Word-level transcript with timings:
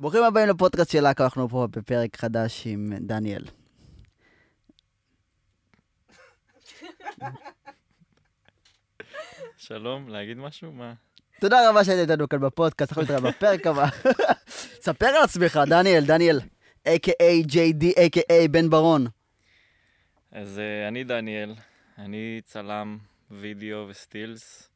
ברוכים 0.00 0.22
הבאים 0.22 0.48
לפודקאסט 0.48 0.90
של 0.90 1.00
להקה, 1.00 1.24
אנחנו 1.24 1.48
פה 1.48 1.66
בפרק 1.70 2.16
חדש 2.16 2.66
עם 2.66 2.92
דניאל. 3.00 3.44
שלום, 9.56 10.08
להגיד 10.08 10.36
משהו? 10.36 10.72
מה? 10.72 10.92
תודה 11.40 11.70
רבה 11.70 11.84
שהיית 11.84 12.10
איתנו 12.10 12.28
כאן 12.28 12.40
בפודקאסט, 12.40 12.92
אנחנו 12.92 13.02
נתראה 13.02 13.20
בפרק 13.20 13.66
הבא. 13.66 13.86
ספר 14.86 15.06
על 15.06 15.22
עצמך, 15.24 15.60
דניאל, 15.66 16.04
דניאל, 16.04 16.40
a.k.a. 16.88 17.46
JD, 17.46 17.84
a.k.a. 17.84 18.48
בן 18.50 18.70
ברון. 18.70 19.06
אז 20.32 20.58
uh, 20.58 20.88
אני 20.88 21.04
דניאל, 21.04 21.54
אני 21.98 22.40
צלם 22.44 22.98
וידאו 23.30 23.88
וסטילס. 23.88 24.69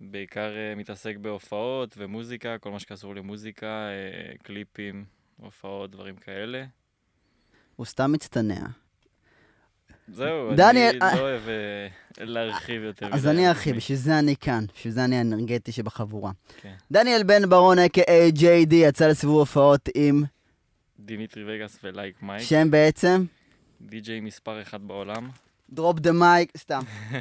בעיקר 0.00 0.50
uh, 0.50 0.78
מתעסק 0.78 1.16
בהופעות 1.16 1.94
ומוזיקה, 1.98 2.58
כל 2.58 2.70
מה 2.70 2.78
שקשור 2.78 3.14
למוזיקה, 3.14 3.88
uh, 4.36 4.42
קליפים, 4.42 5.04
הופעות, 5.36 5.90
דברים 5.90 6.16
כאלה. 6.16 6.64
הוא 7.76 7.86
סתם 7.86 8.12
מצטנע. 8.12 8.66
זהו, 10.08 10.54
דניאל, 10.56 10.98
אני 11.02 11.02
אה. 11.02 11.16
לא 11.16 11.20
אוהב 11.20 11.42
uh, 11.42 12.22
להרחיב 12.24 12.82
יותר 12.82 13.08
אז 13.12 13.26
מדי 13.26 13.30
אני 13.30 13.46
על 13.46 13.48
ארחיב. 13.48 13.76
בשביל 13.76 13.98
זה 13.98 14.18
אני 14.18 14.36
כאן, 14.36 14.64
בשביל 14.74 14.92
זה 14.92 15.04
אני 15.04 15.16
האנרגטי 15.16 15.72
שבחבורה. 15.72 16.32
כן. 16.60 16.74
דניאל 16.90 17.22
בן 17.22 17.48
ברון, 17.48 17.78
a.k.a. 17.78 18.38
JD, 18.40 18.74
יצא 18.74 19.08
לסיבוב 19.08 19.38
הופעות 19.38 19.88
עם 19.94 20.24
דימיטרי 20.98 21.44
וגאס 21.46 21.78
ולייק 21.84 22.22
מייק, 22.22 22.42
שם 22.42 22.70
בעצם, 22.70 23.24
די.ג'יי 23.80 24.20
מספר 24.20 24.62
אחד 24.62 24.82
בעולם. 24.82 25.30
דרופ 25.70 25.98
דה 25.98 26.12
מייק, 26.12 26.52
סתם. 26.56 26.80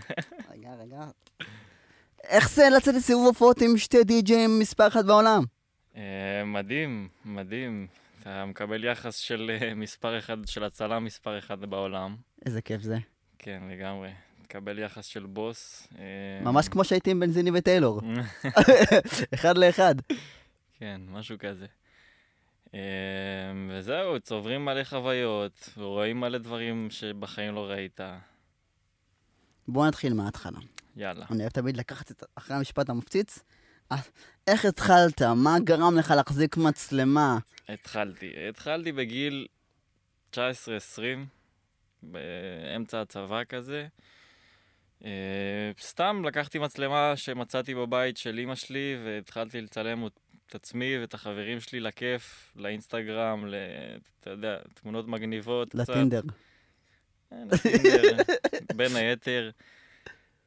רגע, 0.51 0.69
רגע. 0.81 1.05
איך 2.23 2.49
זה 2.49 2.63
לצאת 2.77 2.95
לסיבוב 2.95 3.25
הופעות 3.25 3.61
עם 3.61 3.77
שתי 3.77 4.03
די-ג'אים 4.03 4.59
מספר 4.59 4.87
אחת 4.87 5.05
בעולם? 5.05 5.43
Uh, 5.93 5.97
מדהים, 6.45 7.07
מדהים. 7.25 7.87
אתה 8.21 8.45
מקבל 8.45 8.83
יחס 8.83 9.17
של 9.17 9.51
uh, 9.59 9.75
מספר 9.75 10.17
אחד, 10.17 10.37
של 10.45 10.63
הצלם 10.63 11.05
מספר 11.05 11.37
אחד 11.37 11.61
בעולם. 11.61 12.15
איזה 12.45 12.61
כיף 12.61 12.81
זה. 12.81 12.97
כן, 13.39 13.61
לגמרי. 13.71 14.09
מקבל 14.49 14.79
יחס 14.79 15.05
של 15.05 15.25
בוס. 15.25 15.87
אה, 15.99 16.03
ממש 16.43 16.69
כמו 16.69 16.83
שהייתי 16.83 17.11
עם 17.11 17.19
בנזיני 17.19 17.51
וטיילור. 17.53 18.01
אחד 19.33 19.57
לאחד. 19.57 19.95
כן, 20.79 21.01
משהו 21.09 21.37
כזה. 21.39 21.65
אה, 22.73 22.79
וזהו, 23.69 24.19
צוברים 24.19 24.65
מלא 24.65 24.83
חוויות, 24.83 25.69
ורואים 25.77 26.19
מלא 26.19 26.37
דברים 26.37 26.87
שבחיים 26.89 27.55
לא 27.55 27.65
ראית. 27.65 27.99
בוא 29.69 29.87
נתחיל 29.87 30.13
מההתחלה. 30.13 30.59
יאללה. 30.95 31.25
אני 31.31 31.41
אוהב 31.41 31.51
תמיד 31.51 31.77
לקחת 31.77 32.11
את 32.11 32.23
אחרי 32.35 32.57
המשפט 32.57 32.89
המפציץ. 32.89 33.39
אה, 33.91 33.97
איך 34.47 34.65
התחלת? 34.65 35.21
מה 35.21 35.59
גרם 35.59 35.97
לך 35.97 36.11
להחזיק 36.11 36.57
מצלמה? 36.57 37.37
התחלתי. 37.69 38.31
התחלתי 38.49 38.91
בגיל 38.91 39.47
19-20, 40.33 40.37
באמצע 42.03 43.01
הצבא 43.01 43.43
כזה. 43.43 43.87
אה, 45.05 45.71
סתם 45.81 46.21
לקחתי 46.25 46.59
מצלמה 46.59 47.13
שמצאתי 47.15 47.75
בבית 47.75 48.17
של 48.17 48.37
אימא 48.37 48.55
שלי, 48.55 48.97
והתחלתי 49.05 49.61
לצלם 49.61 50.07
את 50.47 50.55
עצמי 50.55 50.97
ואת 50.97 51.13
החברים 51.13 51.59
שלי 51.59 51.79
לכיף, 51.79 52.53
לאינסטגרם, 52.55 53.45
ל... 53.47 53.55
אתה 54.19 54.29
יודע, 54.29 54.57
תמונות 54.73 55.07
מגניבות. 55.07 55.69
קצת. 55.69 55.89
לטינדר. 55.89 56.17
לטינדר, 56.19 56.33
בין 58.75 58.95
היתר. 58.95 59.51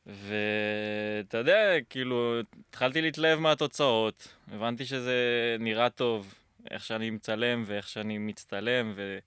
ואתה 0.06 1.38
יודע, 1.38 1.74
כאילו, 1.90 2.40
התחלתי 2.68 3.02
להתלהב 3.02 3.38
מהתוצאות, 3.38 4.28
הבנתי 4.52 4.84
שזה 4.84 5.16
נראה 5.60 5.90
טוב, 5.90 6.34
איך 6.70 6.84
שאני 6.84 7.10
מצלם 7.10 7.62
ואיך 7.66 7.88
שאני 7.88 8.18
מצטלם, 8.18 8.92
ו... 8.96 9.18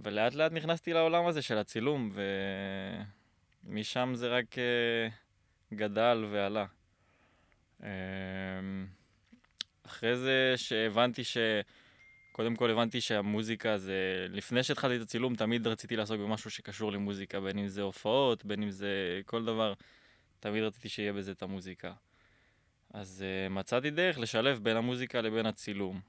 ולאט 0.00 0.34
לאט 0.34 0.52
נכנסתי 0.52 0.92
לעולם 0.92 1.26
הזה 1.26 1.42
של 1.42 1.58
הצילום, 1.58 2.12
ומשם 3.66 4.12
זה 4.14 4.28
רק 4.28 4.58
אה, 4.58 5.08
גדל 5.76 6.26
ועלה. 6.30 6.66
אה, 7.82 7.88
אחרי 9.86 10.16
זה 10.16 10.54
שהבנתי 10.56 11.24
ש... 11.24 11.36
קודם 12.32 12.56
כל 12.56 12.70
הבנתי 12.70 13.00
שהמוזיקה 13.00 13.78
זה... 13.78 14.26
לפני 14.30 14.62
שהתחלתי 14.62 14.96
את 14.96 15.02
הצילום, 15.02 15.34
תמיד 15.34 15.66
רציתי 15.66 15.96
לעסוק 15.96 16.20
במשהו 16.20 16.50
שקשור 16.50 16.92
למוזיקה, 16.92 17.40
בין 17.40 17.58
אם 17.58 17.68
זה 17.68 17.82
הופעות, 17.82 18.44
בין 18.44 18.62
אם 18.62 18.70
זה 18.70 19.20
כל 19.26 19.44
דבר, 19.44 19.74
תמיד 20.40 20.62
רציתי 20.62 20.88
שיהיה 20.88 21.12
בזה 21.12 21.32
את 21.32 21.42
המוזיקה. 21.42 21.92
אז 22.94 23.24
uh, 23.48 23.52
מצאתי 23.52 23.90
דרך 23.90 24.18
לשלב 24.18 24.58
בין 24.62 24.76
המוזיקה 24.76 25.20
לבין 25.20 25.46
הצילום. 25.46 26.00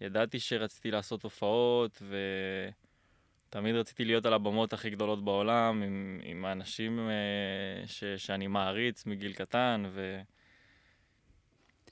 וידעתי 0.00 0.40
שרציתי 0.40 0.90
לעשות 0.90 1.22
הופעות, 1.22 2.02
ותמיד 3.48 3.74
רציתי 3.74 4.04
להיות 4.04 4.26
על 4.26 4.32
הבמות 4.32 4.72
הכי 4.72 4.90
גדולות 4.90 5.24
בעולם, 5.24 5.82
עם, 5.82 6.20
עם 6.22 6.44
האנשים 6.44 6.98
uh, 6.98 7.88
ש... 7.88 8.04
שאני 8.04 8.46
מעריץ 8.46 9.06
מגיל 9.06 9.32
קטן, 9.32 9.84
ו... 9.90 10.20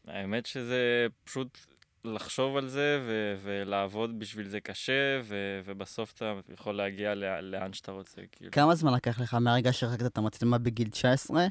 האמת 0.08 0.46
שזה 0.46 1.06
פשוט 1.24 1.58
לחשוב 2.04 2.56
על 2.56 2.68
זה 2.68 3.00
ו- 3.06 3.36
ולעבוד 3.42 4.18
בשביל 4.18 4.48
זה 4.48 4.60
קשה, 4.60 5.20
ו- 5.22 5.60
ובסוף 5.64 6.12
אתה 6.12 6.32
יכול 6.52 6.74
להגיע 6.74 7.14
ל- 7.14 7.40
לאן 7.40 7.72
שאתה 7.72 7.92
רוצה. 7.92 8.20
כאילו. 8.32 8.50
כמה 8.50 8.74
זמן 8.74 8.92
לקח 8.94 9.20
לך 9.20 9.34
מהרגע 9.34 9.72
שהחזקת 9.72 10.06
את 10.06 10.18
המצלמה 10.18 10.58
בגיל 10.58 10.88
19 10.88 11.46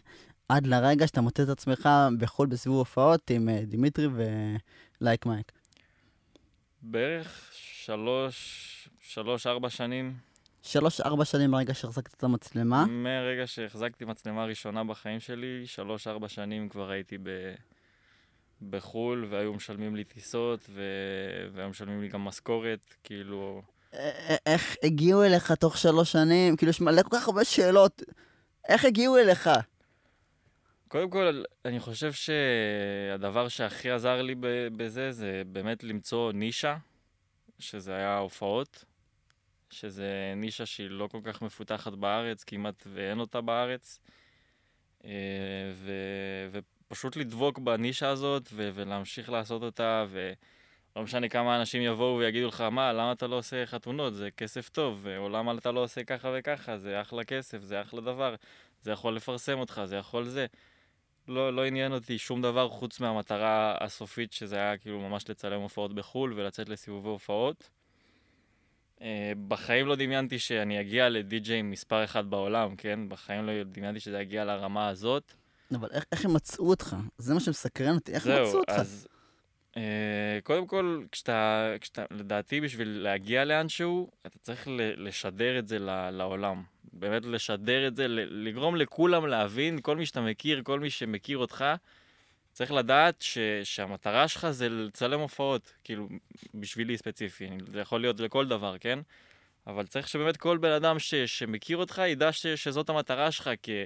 עד 0.50 0.67
לרגע 0.67 1.07
שאתה 1.07 1.22
מוצא 1.22 1.44
את 1.44 1.50
עצמך 1.50 1.90
בחו"ל 2.19 2.47
בסיבוב 2.47 2.78
הופעות 2.78 3.29
עם 3.29 3.50
אה, 3.50 3.62
דימיטרי 3.66 4.07
ולייק 5.01 5.25
מייק? 5.25 5.51
בערך 6.81 7.50
שלוש, 7.53 8.90
שלוש, 9.00 9.47
ארבע 9.47 9.69
שנים, 9.69 10.13
שלוש-ארבע 10.63 11.25
שנים 11.25 11.51
מהרגע 11.51 11.73
שהחזקת 11.73 12.13
את 12.13 12.23
המצלמה. 12.23 12.85
מרגע 12.85 13.47
שהחזקתי 13.47 14.06
מצלמה 14.06 14.46
ראשונה 14.46 14.84
בחיים 14.84 15.19
שלי, 15.19 15.63
שלוש, 15.66 16.07
ארבע 16.07 16.28
שנים 16.28 16.69
כבר 16.69 16.90
הייתי 16.90 17.17
ב... 17.17 17.53
בחו"ל, 18.69 19.28
והיו 19.29 19.53
משלמים 19.53 19.95
לי 19.95 20.03
טיסות, 20.03 20.69
ו... 20.69 20.81
והיו 21.53 21.69
משלמים 21.69 22.01
לי 22.01 22.07
גם 22.07 22.22
משכורת, 22.22 22.95
כאילו... 23.03 23.62
איך 24.45 24.75
הגיעו 24.84 25.23
אליך 25.23 25.51
תוך 25.51 25.78
שלוש 25.78 26.12
שנים? 26.12 26.56
כאילו, 26.56 26.69
יש 26.69 26.81
מלא 26.81 27.01
כל 27.01 27.09
כך 27.17 27.28
הרבה 27.28 27.44
שאלות. 27.44 28.01
איך 28.67 28.85
הגיעו 28.85 29.17
אליך? 29.17 29.50
קודם 30.88 31.09
כל, 31.09 31.44
אני 31.66 31.79
חושב 31.79 32.12
שהדבר 32.13 33.47
שהכי 33.47 33.91
עזר 33.91 34.22
לי 34.22 34.35
בזה 34.78 35.12
זה 35.12 35.41
באמת 35.46 35.84
למצוא 35.84 36.31
נישה, 36.31 36.78
שזה 37.59 37.96
היה 37.96 38.17
הופעות, 38.17 38.85
שזה 39.69 40.34
נישה 40.35 40.66
שהיא 40.66 40.90
לא 40.90 41.07
כל 41.12 41.19
כך 41.23 41.41
מפותחת 41.41 41.94
בארץ, 41.94 42.44
כמעט 42.44 42.84
ואין 42.94 43.19
אותה 43.19 43.41
בארץ, 43.41 44.00
אה, 45.06 45.12
ו- 45.73 46.59
ופשוט 46.92 47.16
לדבוק 47.16 47.59
בנישה 47.59 48.09
הזאת 48.09 48.50
ו- 48.53 48.70
ולהמשיך 48.74 49.30
לעשות 49.30 49.64
אותה, 49.64 50.06
ולא 50.09 51.03
משנה 51.03 51.30
כמה 51.30 51.59
אנשים 51.59 51.81
יבואו 51.81 52.18
ויגידו 52.18 52.48
לך, 52.48 52.62
מה, 52.62 52.94
למה 52.94 53.12
אתה 53.12 53.28
לא 53.28 53.36
עושה 53.36 53.66
חתונות? 53.66 54.16
זה 54.16 54.31
כסף 54.31 54.70
טוב, 54.70 55.08
או 55.18 55.30
למה 55.30 55.52
אתה 55.58 55.72
לא 55.72 55.84
עושה 55.84 56.03
ככה 56.03 56.34
וככה, 56.40 56.78
זה 56.78 57.02
אחלה 57.02 57.24
כסף, 57.24 57.62
זה 57.62 57.81
אחלה 57.81 58.02
דבר, 58.02 58.36
זה 58.81 58.92
יכול 58.92 59.16
לפרסם 59.16 59.59
אותך, 59.59 59.81
זה 59.86 59.96
יכול 59.96 60.24
זה. 60.24 60.46
לא, 61.28 61.53
לא 61.53 61.66
עניין 61.66 61.94
אותי 61.94 62.18
שום 62.18 62.42
דבר 62.42 62.70
חוץ 62.70 63.00
מהמטרה 63.00 63.78
הסופית, 63.81 64.34
שזה 64.34 64.56
היה 64.56 64.78
כאילו 64.78 65.00
ממש 65.00 65.30
לצלם 65.30 65.62
הופעות 65.62 65.96
בחו"ל 65.96 66.34
ולצאת 66.36 66.70
לסיבובי 66.70 67.09
הופעות. 67.09 67.70
Uh, 69.00 69.02
בחיים 69.47 69.88
לא 69.88 69.96
דמיינתי 69.96 70.40
שאני 70.40 70.81
אגיע 70.81 71.09
לדי-ג'יי 71.09 71.62
מספר 71.62 72.03
אחד 72.03 72.30
בעולם, 72.30 72.76
כן? 72.76 73.00
בחיים 73.09 73.46
לא 73.46 73.64
דמיינתי 73.64 74.00
שזה 74.00 74.22
יגיע 74.22 74.46
לרמה 74.46 74.88
הזאת. 74.88 75.34
אבל 75.75 75.89
איך, 75.91 76.05
איך 76.11 76.25
הם 76.25 76.33
מצאו 76.33 76.69
אותך? 76.69 76.95
זה 77.17 77.33
מה 77.33 77.39
שמסקרן 77.39 77.95
אותי, 77.95 78.13
איך 78.13 78.28
הם 78.28 78.33
מצאו 78.33 78.51
זהו, 78.51 78.59
אותך? 78.59 78.73
אז 78.73 79.08
uh, 79.73 79.78
קודם 80.43 80.67
כל, 80.67 81.03
כשאתה, 81.11 81.73
כשאתה, 81.81 82.05
לדעתי 82.11 82.61
בשביל 82.61 82.87
להגיע 83.03 83.46
לאנשהו, 83.46 84.11
אתה 84.28 84.40
צריך 84.40 84.67
ל- 84.67 85.08
לשדר 85.08 85.59
את 85.59 85.67
זה 85.67 85.79
ל- 85.79 86.09
לעולם. 86.09 86.64
באמת 86.93 87.25
לשדר 87.25 87.87
את 87.87 87.96
זה, 87.96 88.08
ל- 88.08 88.47
לגרום 88.47 88.75
לכולם 88.75 89.28
להבין, 89.28 89.81
כל 89.81 89.97
מי 89.97 90.05
שאתה 90.05 90.22
מכיר, 90.22 90.61
כל 90.64 90.79
מי 90.79 90.90
שמכיר 90.90 91.37
אותך, 91.37 91.66
צריך 92.52 92.72
לדעת 92.72 93.22
ש, 93.22 93.37
שהמטרה 93.63 94.28
שלך 94.28 94.49
זה 94.49 94.70
לצלם 94.70 95.20
הופעות, 95.20 95.73
כאילו, 95.84 96.08
בשבילי 96.53 96.97
ספציפי, 96.97 97.49
זה 97.72 97.79
יכול 97.79 98.02
להיות 98.02 98.20
לכל 98.20 98.47
דבר, 98.47 98.78
כן? 98.78 98.99
אבל 99.67 99.87
צריך 99.87 100.08
שבאמת 100.08 100.37
כל 100.37 100.58
בן 100.58 100.72
אדם 100.72 100.99
ש, 100.99 101.16
שמכיר 101.16 101.78
אותך 101.78 102.02
ידע 102.08 102.31
ש, 102.31 102.47
שזאת 102.47 102.90
המטרה 102.90 103.31
שלך, 103.31 103.49
כי, 103.63 103.84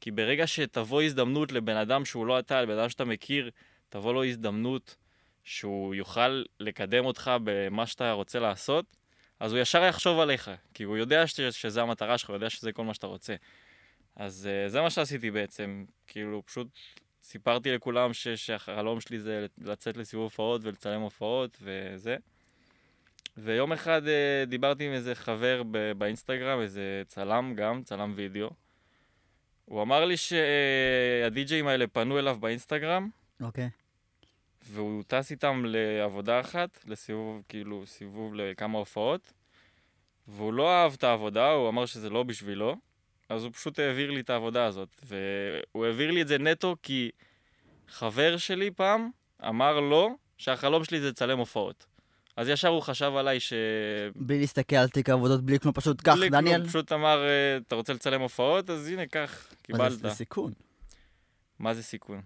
כי 0.00 0.10
ברגע 0.10 0.46
שתבוא 0.46 1.02
הזדמנות 1.02 1.52
לבן 1.52 1.76
אדם 1.76 2.04
שהוא 2.04 2.26
לא 2.26 2.38
אתה, 2.38 2.62
לבן 2.62 2.78
אדם 2.78 2.88
שאתה 2.88 3.04
מכיר, 3.04 3.50
תבוא 3.88 4.14
לו 4.14 4.24
הזדמנות 4.24 4.96
שהוא 5.44 5.94
יוכל 5.94 6.42
לקדם 6.60 7.04
אותך 7.04 7.30
במה 7.44 7.86
שאתה 7.86 8.12
רוצה 8.12 8.38
לעשות, 8.38 8.96
אז 9.40 9.52
הוא 9.52 9.60
ישר 9.60 9.84
יחשוב 9.84 10.20
עליך, 10.20 10.50
כי 10.74 10.82
הוא 10.82 10.96
יודע 10.96 11.26
ש, 11.26 11.40
שזה 11.40 11.82
המטרה 11.82 12.18
שלך, 12.18 12.30
הוא 12.30 12.36
יודע 12.36 12.50
שזה 12.50 12.72
כל 12.72 12.84
מה 12.84 12.94
שאתה 12.94 13.06
רוצה. 13.06 13.34
אז 14.16 14.48
uh, 14.48 14.70
זה 14.70 14.80
מה 14.80 14.90
שעשיתי 14.90 15.30
בעצם, 15.30 15.84
כאילו, 16.06 16.42
פשוט 16.46 16.68
סיפרתי 17.22 17.72
לכולם 17.72 18.12
ש, 18.12 18.28
שהחלום 18.28 19.00
שלי 19.00 19.20
זה 19.20 19.46
לצאת 19.58 19.96
לסיבוב 19.96 20.24
הופעות 20.24 20.60
ולצלם 20.64 21.00
הופעות 21.00 21.58
וזה. 21.62 22.16
ויום 23.36 23.72
אחד 23.72 24.06
אה, 24.06 24.44
דיברתי 24.46 24.86
עם 24.86 24.92
איזה 24.92 25.14
חבר 25.14 25.62
ב- 25.70 25.92
באינסטגרם, 25.92 26.60
איזה 26.60 27.02
צלם 27.06 27.54
גם, 27.56 27.82
צלם 27.82 28.12
וידאו. 28.16 28.50
הוא 29.66 29.82
אמר 29.82 30.04
לי 30.04 30.16
שהדי-ג'אים 30.16 31.66
האלה 31.66 31.86
פנו 31.86 32.18
אליו 32.18 32.36
באינסטגרם, 32.40 33.08
אוקיי. 33.40 33.70
והוא 34.62 35.02
טס 35.06 35.30
איתם 35.30 35.62
לעבודה 35.66 36.40
אחת, 36.40 36.84
לסיבוב, 36.86 37.42
כאילו, 37.48 37.86
סיבוב 37.86 38.34
לכמה 38.34 38.78
הופעות, 38.78 39.32
והוא 40.28 40.52
לא 40.52 40.70
אהב 40.70 40.92
את 40.92 41.04
העבודה, 41.04 41.50
הוא 41.50 41.68
אמר 41.68 41.86
שזה 41.86 42.10
לא 42.10 42.22
בשבילו, 42.22 42.76
אז 43.28 43.44
הוא 43.44 43.52
פשוט 43.52 43.78
העביר 43.78 44.10
לי 44.10 44.20
את 44.20 44.30
העבודה 44.30 44.64
הזאת. 44.64 44.88
והוא 45.02 45.86
העביר 45.86 46.10
לי 46.10 46.22
את 46.22 46.28
זה 46.28 46.38
נטו 46.38 46.76
כי 46.82 47.10
חבר 47.88 48.36
שלי 48.36 48.70
פעם 48.70 49.10
אמר 49.48 49.80
לו 49.80 50.16
שהחלום 50.38 50.84
שלי 50.84 51.00
זה 51.00 51.08
לצלם 51.08 51.38
הופעות. 51.38 51.86
אז 52.36 52.48
ישר 52.48 52.68
הוא 52.68 52.82
חשב 52.82 53.12
עליי 53.16 53.40
ש... 53.40 53.52
בלי 54.16 54.40
להסתכל 54.40 54.76
על 54.76 54.88
תיק 54.88 55.08
העבודות, 55.08 55.42
בלי 55.42 55.60
כלום, 55.60 55.74
פשוט 55.74 56.00
קח, 56.00 56.14
בלי 56.14 56.30
דניאל. 56.30 56.56
כלום, 56.56 56.68
פשוט 56.68 56.92
אמר, 56.92 57.24
אה, 57.24 57.56
אתה 57.56 57.74
רוצה 57.74 57.92
לצלם 57.92 58.20
הופעות? 58.20 58.70
אז 58.70 58.88
הנה, 58.88 59.06
קח, 59.06 59.46
קיבלת. 59.62 59.92
זה, 59.92 60.08
זה 60.08 60.10
סיכון. 60.10 60.52
מה 61.58 61.74
זה 61.74 61.82
סיכון? 61.82 62.20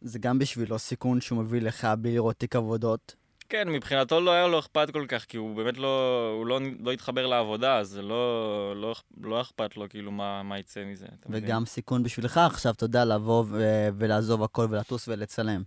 זה 0.00 0.18
גם 0.18 0.38
בשבילו 0.38 0.78
סיכון 0.78 1.20
שהוא 1.20 1.38
מביא 1.38 1.60
לך 1.60 1.88
בלי 1.98 2.14
לראות 2.14 2.36
תיק 2.36 2.56
עבודות. 2.56 3.14
כן, 3.48 3.68
מבחינתו 3.68 4.20
לא 4.20 4.30
היה 4.30 4.46
לו 4.46 4.58
אכפת 4.58 4.90
כל 4.92 5.04
כך, 5.08 5.24
כי 5.24 5.36
הוא 5.36 5.56
באמת 5.56 5.78
לא, 5.78 6.28
הוא 6.36 6.46
לא, 6.46 6.60
לא 6.80 6.92
התחבר 6.92 7.26
לעבודה, 7.26 7.78
אז 7.78 7.88
זה 7.88 8.02
לא, 8.02 8.72
לא, 8.76 8.94
לא 9.20 9.40
אכפת 9.40 9.76
לו 9.76 9.88
כאילו 9.88 10.12
מה, 10.12 10.42
מה 10.42 10.58
יצא 10.58 10.84
מזה, 10.84 11.06
אתה 11.06 11.28
מבין? 11.28 11.44
וגם 11.44 11.66
סיכון 11.66 12.02
בשבילך 12.02 12.38
עכשיו, 12.38 12.74
אתה 12.74 12.84
יודע, 12.84 13.04
לבוא 13.04 13.44
ו- 13.48 13.88
ולעזוב 13.98 14.42
הכל 14.42 14.66
ולטוס 14.70 15.08
ולצלם. 15.08 15.62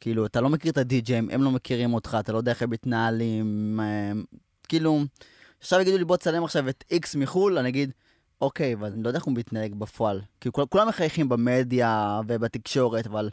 כאילו, 0.00 0.26
אתה 0.26 0.40
לא 0.40 0.48
מכיר 0.48 0.72
את 0.72 0.78
הדי-ג'אים, 0.78 1.30
הם 1.30 1.42
לא 1.42 1.50
מכירים 1.50 1.94
אותך, 1.94 2.16
אתה 2.20 2.32
לא 2.32 2.38
יודע 2.38 2.52
איך 2.52 2.62
הם 2.62 2.70
מתנהלים. 2.70 3.80
כאילו, 4.68 5.00
עכשיו 5.58 5.80
יגידו 5.80 5.98
לי, 5.98 6.04
בוא 6.04 6.16
תצלם 6.16 6.44
עכשיו 6.44 6.68
את 6.68 6.84
איקס 6.90 7.14
מחו"ל, 7.16 7.58
אני 7.58 7.68
אגיד, 7.68 7.92
אוקיי, 8.40 8.74
אבל 8.74 8.92
אני 8.92 9.02
לא 9.02 9.08
יודע 9.08 9.18
איך 9.18 9.24
הוא 9.24 9.34
מתנהג 9.34 9.74
בפועל. 9.74 10.20
כאילו, 10.40 10.52
כול, 10.52 10.66
כולם 10.66 10.88
מחייכים 10.88 11.28
במדיה 11.28 12.20
ובתקשורת, 12.28 13.06
אבל 13.06 13.30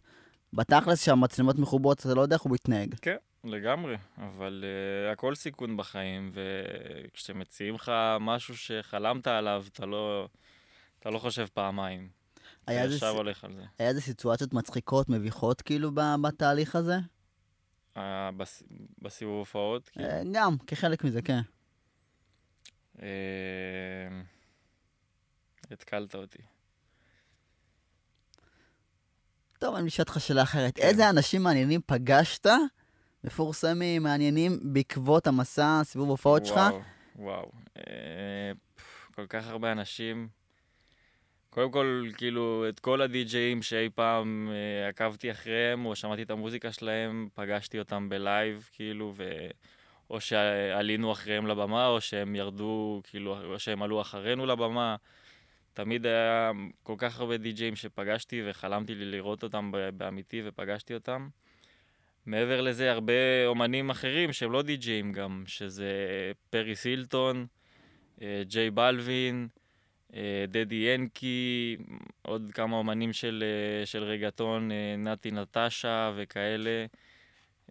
בתכלס 0.53 1.05
שהמצלמות 1.05 1.59
מחוברות, 1.59 1.99
אתה 1.99 2.13
לא 2.13 2.21
יודע 2.21 2.35
איך 2.35 2.43
הוא 2.43 2.51
מתנהג. 2.51 2.95
כן, 3.01 3.15
לגמרי, 3.43 3.95
אבל 4.17 4.63
uh, 5.09 5.13
הכל 5.13 5.35
סיכון 5.35 5.77
בחיים, 5.77 6.31
וכשמציעים 6.33 7.75
לך 7.75 7.91
משהו 8.19 8.57
שחלמת 8.57 9.27
עליו, 9.27 9.63
אתה 9.73 9.85
לא, 9.85 10.27
אתה 10.99 11.09
לא 11.09 11.19
חושב 11.19 11.45
פעמיים. 11.53 12.22
היה 12.67 12.83
איזה 12.83 12.95
ישר 12.95 13.11
ס- 13.13 13.15
הולך 13.15 13.43
על 13.43 13.55
זה. 13.55 13.63
היה 13.79 13.89
איזה 13.89 14.01
סיטואציות 14.01 14.53
מצחיקות, 14.53 15.09
מביכות, 15.09 15.61
כאילו, 15.61 15.91
בתהליך 16.21 16.75
הזה? 16.75 16.95
בס, 18.37 18.63
בסיבוב 19.01 19.39
הופעות, 19.39 19.89
כאילו. 19.89 20.05
אה, 20.05 20.21
גם, 20.33 20.57
כחלק 20.67 21.03
מזה, 21.03 21.21
כן. 21.21 21.39
אה, 23.01 23.07
התקלת 25.71 26.15
אותי. 26.15 26.37
טוב, 29.59 29.75
אני 29.75 29.87
אשאל 29.87 30.03
אותך 30.03 30.19
שאלה 30.19 30.43
אחרת. 30.43 30.75
כן. 30.75 30.81
איזה 30.83 31.09
אנשים 31.09 31.43
מעניינים 31.43 31.81
פגשת, 31.85 32.47
מפורסמים, 33.23 34.03
מעניינים, 34.03 34.59
בעקבות 34.73 35.27
המסע, 35.27 35.81
סיבוב 35.83 36.09
הופעות 36.09 36.45
שלך? 36.45 36.57
וואו, 36.57 36.81
וואו. 37.15 37.51
אה, 37.77 38.51
כל 39.15 39.27
כך 39.27 39.47
הרבה 39.47 39.71
אנשים. 39.71 40.27
קודם 41.53 41.71
כל, 41.71 42.09
כאילו, 42.17 42.65
את 42.69 42.79
כל 42.79 43.01
הדי-ג'אים 43.01 43.61
שאי 43.61 43.89
פעם 43.89 44.49
אה, 44.51 44.89
עקבתי 44.89 45.31
אחריהם, 45.31 45.85
או 45.85 45.95
שמעתי 45.95 46.23
את 46.23 46.31
המוזיקה 46.31 46.71
שלהם, 46.71 47.27
פגשתי 47.33 47.79
אותם 47.79 48.09
בלייב, 48.09 48.69
כאילו, 48.71 49.13
ו... 49.15 49.47
או 50.09 50.21
שעלינו 50.21 51.11
אחריהם 51.11 51.47
לבמה, 51.47 51.87
או 51.87 52.01
שהם 52.01 52.35
ירדו, 52.35 53.01
כאילו, 53.03 53.53
או 53.53 53.59
שהם 53.59 53.83
עלו 53.83 54.01
אחרינו 54.01 54.45
לבמה. 54.45 54.95
תמיד 55.73 56.05
היה 56.05 56.51
כל 56.83 56.95
כך 56.97 57.19
הרבה 57.19 57.37
די-ג'אים 57.37 57.75
שפגשתי 57.75 58.41
וחלמתי 58.45 58.95
לי 58.95 59.05
לראות 59.05 59.43
אותם 59.43 59.71
באמיתי 59.93 60.41
ופגשתי 60.45 60.93
אותם. 60.93 61.27
מעבר 62.25 62.61
לזה, 62.61 62.91
הרבה 62.91 63.45
אומנים 63.45 63.89
אחרים 63.89 64.33
שהם 64.33 64.51
לא 64.51 64.61
די-ג'אים 64.61 65.11
גם, 65.11 65.43
שזה 65.47 65.91
פרי 66.49 66.75
סילטון, 66.75 67.45
אה, 68.21 68.41
ג'יי 68.47 68.71
בלווין, 68.71 69.47
דדי 70.47 70.75
ינקי, 70.75 71.77
עוד 72.21 72.51
כמה 72.53 72.75
אומנים 72.77 73.13
של, 73.13 73.43
אה, 73.43 73.85
של 73.85 74.03
רגטון, 74.03 74.71
אה, 74.71 74.95
נתי 74.97 75.31
נטשה 75.31 76.11
וכאלה. 76.15 76.85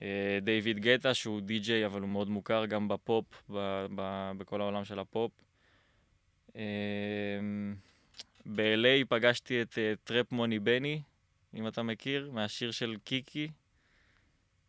אה, 0.03 0.39
דיוויד 0.43 0.81
גטה, 0.81 1.15
שהוא 1.15 1.41
די-ג'יי, 1.41 1.87
אבל 1.87 2.01
הוא 2.01 2.09
מאוד 2.09 2.29
מוכר 2.29 2.67
גם 2.67 2.89
בפופ, 2.89 3.43
ב- 3.51 3.87
ב- 3.95 4.33
בכל 4.39 4.61
העולם 4.61 4.85
של 4.85 4.99
הפופ. 4.99 5.33
אה, 6.57 6.63
ב- 8.47 8.76
LA 8.76 9.05
פגשתי 9.09 9.63
את 9.63 9.79
אה, 9.79 9.93
Trap 10.05 10.33
Money 10.33 10.59
Benny, 10.59 11.03
אם 11.55 11.69
אתה 11.69 11.83
מכיר, 11.83 12.31
מהשיר 12.33 12.71
של 12.71 12.97
קיקי. 13.05 13.49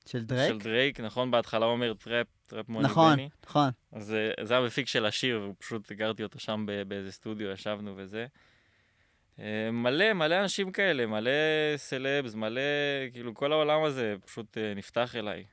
של 0.05 0.25
דרייק? 0.25 0.51
של 0.51 0.57
דרייק, 0.57 0.99
נכון? 0.99 1.31
בהתחלה 1.31 1.65
הוא 1.65 1.73
אומר 1.73 1.93
Trap, 1.93 2.27
Trap 2.47 2.69
Money 2.69 2.85
נכון, 2.85 3.13
Benny. 3.13 3.29
נכון. 3.45 3.69
אז 3.91 4.13
אה, 4.13 4.45
זה 4.45 4.57
המפיק 4.57 4.87
של 4.87 5.05
השיר, 5.05 5.49
ופשוט 5.49 5.91
הכרתי 5.91 6.23
אותו 6.23 6.39
שם 6.39 6.65
באיזה 6.87 7.11
סטודיו, 7.11 7.51
ישבנו 7.51 7.93
וזה. 7.97 8.25
אה, 9.39 9.71
מלא, 9.71 10.13
מלא 10.13 10.41
אנשים 10.41 10.71
כאלה, 10.71 11.05
מלא 11.05 11.31
סלבס, 11.77 12.33
מלא, 12.33 12.61
כאילו 13.13 13.33
כל 13.33 13.51
העולם 13.51 13.83
הזה 13.83 14.15
פשוט 14.25 14.57
אה, 14.57 14.73
נפתח 14.75 15.15
אליי 15.15 15.43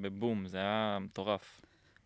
בבום, 0.00 0.46
זה 0.46 0.58
היה 0.58 0.98
מטורף. 1.00 1.60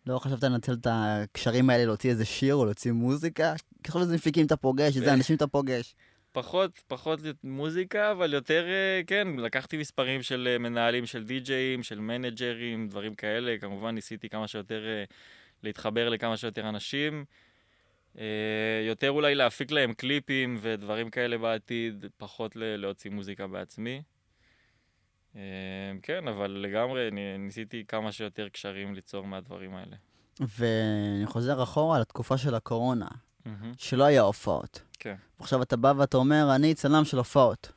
לא 0.07 0.19
חשבת 0.19 0.43
לנצל 0.43 0.73
את 0.73 0.87
הקשרים 0.89 1.69
האלה, 1.69 1.85
להוציא 1.85 2.09
איזה 2.09 2.25
שיר 2.25 2.55
או 2.55 2.65
להוציא 2.65 2.91
מוזיקה? 2.91 3.53
ככל 3.83 3.99
איזה 4.01 4.15
מפיקים 4.15 4.45
אתה 4.45 4.57
פוגש, 4.57 4.97
איזה. 4.97 5.13
אנשים 5.13 5.35
אתה 5.35 5.47
פוגש. 5.47 5.95
פחות, 6.33 6.83
פחות 6.87 7.19
מוזיקה, 7.43 8.11
אבל 8.11 8.33
יותר, 8.33 8.65
אה, 8.67 9.01
כן, 9.07 9.27
לקחתי 9.37 9.77
מספרים 9.77 10.21
של 10.21 10.47
אה, 10.51 10.57
מנהלים 10.57 11.05
של 11.05 11.23
די-ג'אים, 11.23 11.83
של 11.83 11.99
מנג'רים, 11.99 12.87
דברים 12.87 13.15
כאלה. 13.15 13.55
כמובן, 13.61 13.95
ניסיתי 13.95 14.29
כמה 14.29 14.47
שיותר 14.47 14.85
אה, 14.85 15.03
להתחבר 15.63 16.09
לכמה 16.09 16.37
שיותר 16.37 16.69
אנשים. 16.69 17.25
יותר 18.87 19.11
אולי 19.11 19.35
להפיק 19.35 19.71
להם 19.71 19.93
קליפים 19.93 20.57
ודברים 20.61 21.09
כאלה 21.09 21.37
בעתיד, 21.37 22.05
פחות 22.17 22.51
להוציא 22.55 23.11
מוזיקה 23.11 23.47
בעצמי. 23.47 24.01
כן, 26.01 26.27
אבל 26.27 26.51
לגמרי, 26.51 27.07
אני 27.07 27.37
ניסיתי 27.37 27.83
כמה 27.87 28.11
שיותר 28.11 28.49
קשרים 28.49 28.95
ליצור 28.95 29.25
מהדברים 29.25 29.75
האלה. 29.75 29.95
ואני 30.39 31.25
חוזר 31.25 31.63
אחורה 31.63 31.99
לתקופה 31.99 32.37
של 32.37 32.55
הקורונה, 32.55 33.07
מהמם. 33.45 33.71
שלא 33.77 34.03
היה 34.03 34.21
הופעות. 34.21 34.81
כן. 35.03 35.15
עכשיו 35.39 35.61
אתה 35.61 35.77
בא 35.77 35.93
ואתה 35.97 36.17
אומר, 36.17 36.55
אני 36.55 36.73
צלם 36.73 37.05
של 37.05 37.17
הופעות. 37.17 37.71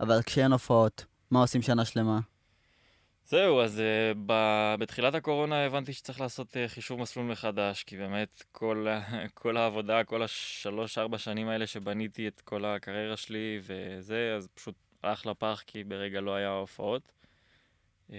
אבל 0.00 0.22
כשאין 0.22 0.52
הופעות, 0.52 1.04
מה 1.30 1.40
עושים 1.40 1.62
שנה 1.62 1.84
שלמה? 1.84 2.20
זהו, 3.26 3.60
אז 3.60 3.78
uh, 3.78 4.18
ב- 4.26 4.74
בתחילת 4.78 5.14
הקורונה 5.14 5.66
הבנתי 5.66 5.92
שצריך 5.92 6.20
לעשות 6.20 6.50
uh, 6.50 6.68
חישוב 6.68 7.00
מסלול 7.00 7.26
מחדש, 7.26 7.84
כי 7.84 7.96
באמת 7.96 8.42
כל, 8.52 8.86
כל 9.34 9.56
העבודה, 9.56 10.04
כל 10.04 10.22
השלוש-ארבע 10.22 11.18
שנים 11.18 11.48
האלה 11.48 11.66
שבניתי 11.66 12.28
את 12.28 12.40
כל 12.40 12.64
הקריירה 12.64 13.16
שלי 13.16 13.60
וזה, 13.62 14.34
אז 14.36 14.48
פשוט 14.54 14.74
הלך 15.02 15.26
לפח 15.26 15.62
כי 15.66 15.84
ברגע 15.84 16.20
לא 16.20 16.34
היה 16.34 16.50
הופעות. 16.50 17.12
Uh, 18.10 18.12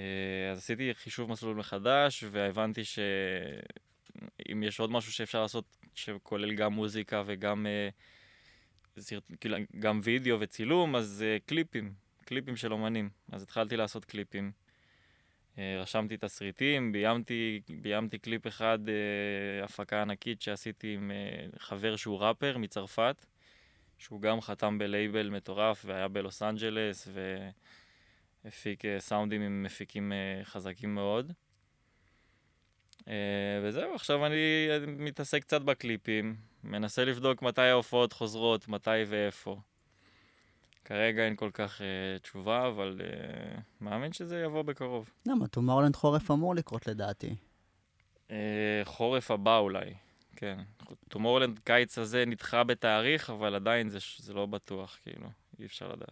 אז 0.52 0.58
עשיתי 0.58 0.94
חישוב 0.94 1.32
מסלול 1.32 1.56
מחדש, 1.56 2.24
והבנתי 2.32 2.84
שאם 2.84 4.64
יש 4.64 4.80
עוד 4.80 4.92
משהו 4.92 5.12
שאפשר 5.12 5.42
לעשות 5.42 5.66
שכולל 5.96 6.54
גם 6.54 6.74
מוזיקה 6.74 7.24
וגם 7.26 7.66
uh, 7.66 7.94
סרט... 9.00 9.24
כאילו, 9.42 9.58
גם 9.80 10.00
וידאו 10.04 10.40
וצילום, 10.40 10.96
אז 10.96 11.24
uh, 11.24 11.48
קליפים, 11.48 11.94
קליפים 12.26 12.56
של 12.56 12.74
אומנים. 12.74 13.10
אז 13.32 13.44
התחלתי 13.44 13.78
לעשות 13.78 14.06
קליפים. 14.06 14.52
אה, 15.58 15.78
רשמתי 15.82 16.18
תסריטים, 16.18 16.92
ביימתי, 16.92 17.62
ביימתי 17.82 18.18
קליפ 18.18 18.48
אחד, 18.48 18.80
אה, 18.90 19.64
הפקה 19.64 20.02
ענקית 20.02 20.42
שעשיתי 20.42 20.94
עם 20.94 21.12
אה, 21.12 21.46
חבר 21.60 21.96
שהוא 21.96 22.20
ראפר 22.20 22.58
מצרפת, 22.58 23.26
שהוא 23.98 24.22
גם 24.22 24.42
חתם 24.42 24.78
בלייבל 24.78 25.30
מטורף 25.30 25.86
והיה 25.88 26.08
בלוס 26.08 26.42
אנג'לס 26.42 27.08
והפיק 28.44 28.86
אה, 28.86 29.00
סאונדים 29.00 29.42
עם 29.42 29.64
מפיקים 29.64 30.14
אה, 30.14 30.44
חזקים 30.44 30.96
מאוד. 30.96 31.32
אה, 33.08 33.14
וזהו, 33.64 33.96
עכשיו 33.96 34.26
אני 34.26 34.68
מתעסק 34.88 35.42
קצת 35.42 35.62
בקליפים, 35.62 36.36
מנסה 36.64 37.06
לבדוק 37.06 37.42
מתי 37.42 37.62
ההופעות 37.62 38.14
חוזרות, 38.14 38.68
מתי 38.68 39.04
ואיפה. 39.08 39.60
כרגע 40.86 41.26
אין 41.26 41.36
כל 41.36 41.50
כך 41.54 41.82
uh, 41.82 42.20
תשובה, 42.22 42.68
אבל 42.68 43.02
uh, 43.02 43.60
מאמין 43.82 44.14
שזה 44.14 44.42
יבוא 44.42 44.62
בקרוב. 44.62 45.10
למה, 45.26 45.48
טומורלנד 45.48 45.96
חורף 45.96 46.32
אמור 46.32 46.56
לקרות 46.56 46.88
לדעתי. 46.88 47.36
Uh, 48.28 48.32
חורף 48.84 49.32
הבא 49.32 49.58
אולי, 49.58 49.94
כן. 50.36 50.58
טומורלנד 51.08 51.60
קיץ 51.60 51.98
הזה 51.98 52.24
נדחה 52.28 52.64
בתאריך, 52.64 53.30
אבל 53.30 53.56
עדיין 53.56 53.90
זה, 53.90 54.00
זה 54.18 54.34
לא 54.34 54.46
בטוח, 54.46 54.98
כאילו, 55.04 55.28
אי 55.60 55.66
אפשר 55.66 55.92
לדעת. 55.92 56.10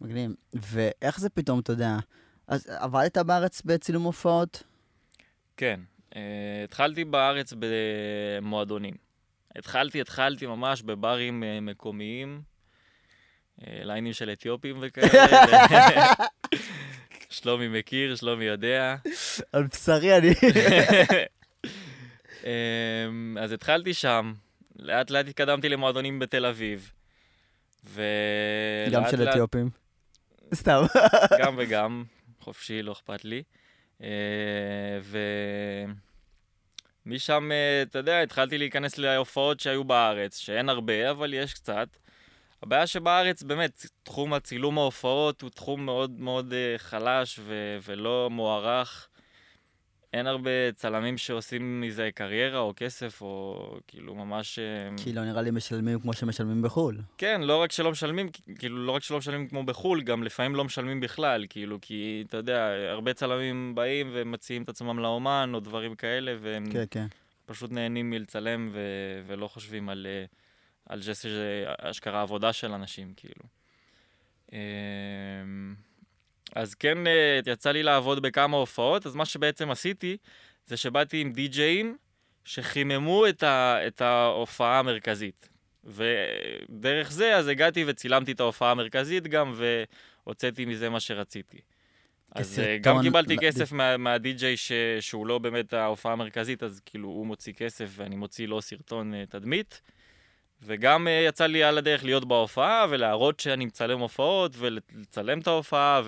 מגניב. 0.00 0.32
ואיך 0.54 1.20
זה 1.20 1.30
פתאום, 1.30 1.60
אתה 1.60 1.72
יודע, 1.72 1.96
אז 2.46 2.66
עבדת 2.66 3.18
בארץ 3.18 3.62
בצילום 3.62 4.02
הופעות? 4.02 4.62
כן. 5.56 5.80
Uh, 6.10 6.16
התחלתי 6.64 7.04
בארץ 7.04 7.52
במועדונים. 7.58 8.94
התחלתי, 9.56 10.00
התחלתי 10.00 10.46
ממש 10.46 10.82
בברים 10.82 11.42
uh, 11.42 11.60
מקומיים, 11.60 12.40
uh, 13.60 13.64
ליינים 13.68 14.12
של 14.12 14.30
אתיופים 14.30 14.76
וכאלה. 14.80 15.26
שלומי 17.30 17.68
מכיר, 17.68 18.16
שלומי 18.16 18.44
יודע. 18.44 18.96
על 19.52 19.62
בשרי 19.62 20.16
אני... 20.18 20.28
אמ, 22.44 23.38
אז 23.40 23.52
התחלתי 23.52 23.94
שם, 23.94 24.32
לאט 24.78 25.10
לאט 25.10 25.28
התקדמתי 25.28 25.68
למועדונים 25.68 26.18
בתל 26.18 26.46
אביב. 26.46 26.92
ו... 27.84 28.02
גם 28.92 29.02
של 29.10 29.24
לאט... 29.24 29.28
אתיופים. 29.28 29.70
סתם. 30.54 30.82
גם 31.38 31.54
וגם, 31.58 32.04
חופשי, 32.40 32.82
לא 32.82 32.92
אכפת 32.92 33.24
לי. 33.24 33.42
אה, 34.02 34.08
ומשם, 37.06 37.52
אה, 37.52 37.82
אתה 37.82 37.98
יודע, 37.98 38.22
התחלתי 38.22 38.58
להיכנס 38.58 38.98
להופעות 38.98 39.60
שהיו 39.60 39.84
בארץ, 39.84 40.38
שאין 40.38 40.68
הרבה, 40.68 41.10
אבל 41.10 41.34
יש 41.34 41.54
קצת. 41.54 41.88
הבעיה 42.62 42.86
שבארץ, 42.86 43.42
באמת, 43.42 43.86
תחום 44.02 44.34
הצילום 44.34 44.78
ההופעות 44.78 45.42
הוא 45.42 45.50
תחום 45.50 45.84
מאוד 45.84 46.10
מאוד 46.10 46.52
uh, 46.52 46.78
חלש 46.78 47.38
ו- 47.42 47.78
ולא 47.84 48.28
מוערך. 48.30 49.08
אין 50.16 50.26
הרבה 50.26 50.72
צלמים 50.74 51.18
שעושים 51.18 51.80
מזה 51.80 52.08
קריירה 52.14 52.58
או 52.58 52.72
כסף, 52.76 53.22
או 53.22 53.78
כאילו 53.86 54.14
ממש... 54.14 54.58
אה, 54.58 54.96
כי 54.96 55.12
לא 55.12 55.24
נראה 55.24 55.42
לי 55.42 55.50
משלמים 55.50 56.00
כמו 56.00 56.12
שמשלמים 56.12 56.62
בחו"ל. 56.62 57.00
כן, 57.18 57.40
לא 57.40 57.62
רק 57.62 57.72
שלא 57.72 57.90
משלמים, 57.90 58.28
כאילו, 58.58 58.86
לא 58.86 58.92
רק 58.92 59.02
שלא 59.02 59.18
משלמים 59.18 59.48
כמו 59.48 59.64
בחו"ל, 59.64 60.02
גם 60.02 60.22
לפעמים 60.22 60.54
לא 60.54 60.64
משלמים 60.64 61.00
בכלל, 61.00 61.46
כאילו, 61.48 61.78
כי 61.82 62.24
אתה 62.28 62.36
יודע, 62.36 62.68
הרבה 62.88 63.12
צלמים 63.14 63.74
באים 63.74 64.10
ומציעים 64.12 64.62
את 64.62 64.68
עצמם 64.68 64.98
לאומן, 64.98 65.50
או 65.54 65.60
דברים 65.60 65.94
כאלה, 65.94 66.34
והם 66.40 66.70
כן, 66.72 66.84
כן. 66.90 67.06
פשוט 67.46 67.72
נהנים 67.72 68.10
מלצלם 68.10 68.68
ו- 68.72 69.22
ולא 69.26 69.48
חושבים 69.48 69.88
על... 69.88 70.06
Uh, 70.30 70.36
על 70.88 71.02
זה 71.02 71.14
שזה 71.14 71.64
אשכרה 71.78 72.22
עבודה 72.22 72.52
של 72.52 72.72
אנשים, 72.72 73.12
כאילו. 73.16 73.42
אז 76.54 76.74
כן, 76.74 77.06
אה, 77.06 77.40
יצא 77.46 77.72
לי 77.72 77.82
לעבוד 77.82 78.22
בכמה 78.22 78.56
הופעות, 78.56 79.06
אז 79.06 79.14
מה 79.14 79.24
שבעצם 79.24 79.70
עשיתי, 79.70 80.16
זה 80.66 80.76
שבאתי 80.76 81.20
עם 81.20 81.32
די-ג'אים 81.32 81.96
שחיממו 82.44 83.26
את, 83.28 83.42
ה, 83.42 83.78
את 83.86 84.00
ההופעה 84.00 84.78
המרכזית. 84.78 85.48
ודרך 85.84 87.10
זה, 87.10 87.36
אז 87.36 87.48
הגעתי 87.48 87.84
וצילמתי 87.86 88.32
את 88.32 88.40
ההופעה 88.40 88.70
המרכזית 88.70 89.26
גם, 89.26 89.54
והוצאתי 89.56 90.64
מזה 90.64 90.88
מה 90.90 91.00
שרציתי. 91.00 91.58
אז 92.32 92.58
אה, 92.58 92.78
גם 92.78 93.02
קיבלתי 93.02 93.36
כסף 93.40 93.72
מה, 93.72 93.96
מהדי-ג'יי 93.96 94.54
שהוא 95.00 95.26
לא 95.26 95.38
באמת 95.38 95.72
ההופעה 95.72 96.12
המרכזית, 96.12 96.62
אז 96.62 96.80
כאילו 96.84 97.08
הוא 97.08 97.26
מוציא 97.26 97.52
כסף 97.52 97.90
ואני 97.90 98.16
מוציא 98.16 98.48
לו 98.48 98.62
סרטון 98.62 99.12
uh, 99.14 99.30
תדמית. 99.30 99.80
וגם 100.62 101.06
uh, 101.06 101.10
יצא 101.28 101.46
לי 101.46 101.64
על 101.64 101.78
הדרך 101.78 102.04
להיות 102.04 102.24
בהופעה 102.24 102.86
ולהראות 102.90 103.40
שאני 103.40 103.66
מצלם 103.66 103.98
הופעות 103.98 104.52
ולצלם 104.58 105.38
את 105.38 105.46
ההופעה 105.46 106.02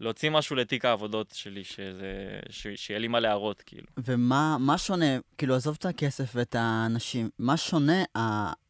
ולהוציא 0.00 0.30
משהו 0.30 0.56
לתיק 0.56 0.84
העבודות 0.84 1.30
שלי, 1.34 1.64
שזה, 1.64 2.40
ש, 2.50 2.66
שיהיה 2.76 3.00
לי 3.00 3.08
מה 3.08 3.20
להראות, 3.20 3.62
כאילו. 3.62 3.86
ומה 3.98 4.78
שונה, 4.78 5.18
כאילו, 5.38 5.54
עזוב 5.54 5.76
את 5.78 5.86
הכסף 5.86 6.32
ואת 6.34 6.54
האנשים, 6.58 7.30
מה 7.38 7.56
שונה 7.56 8.02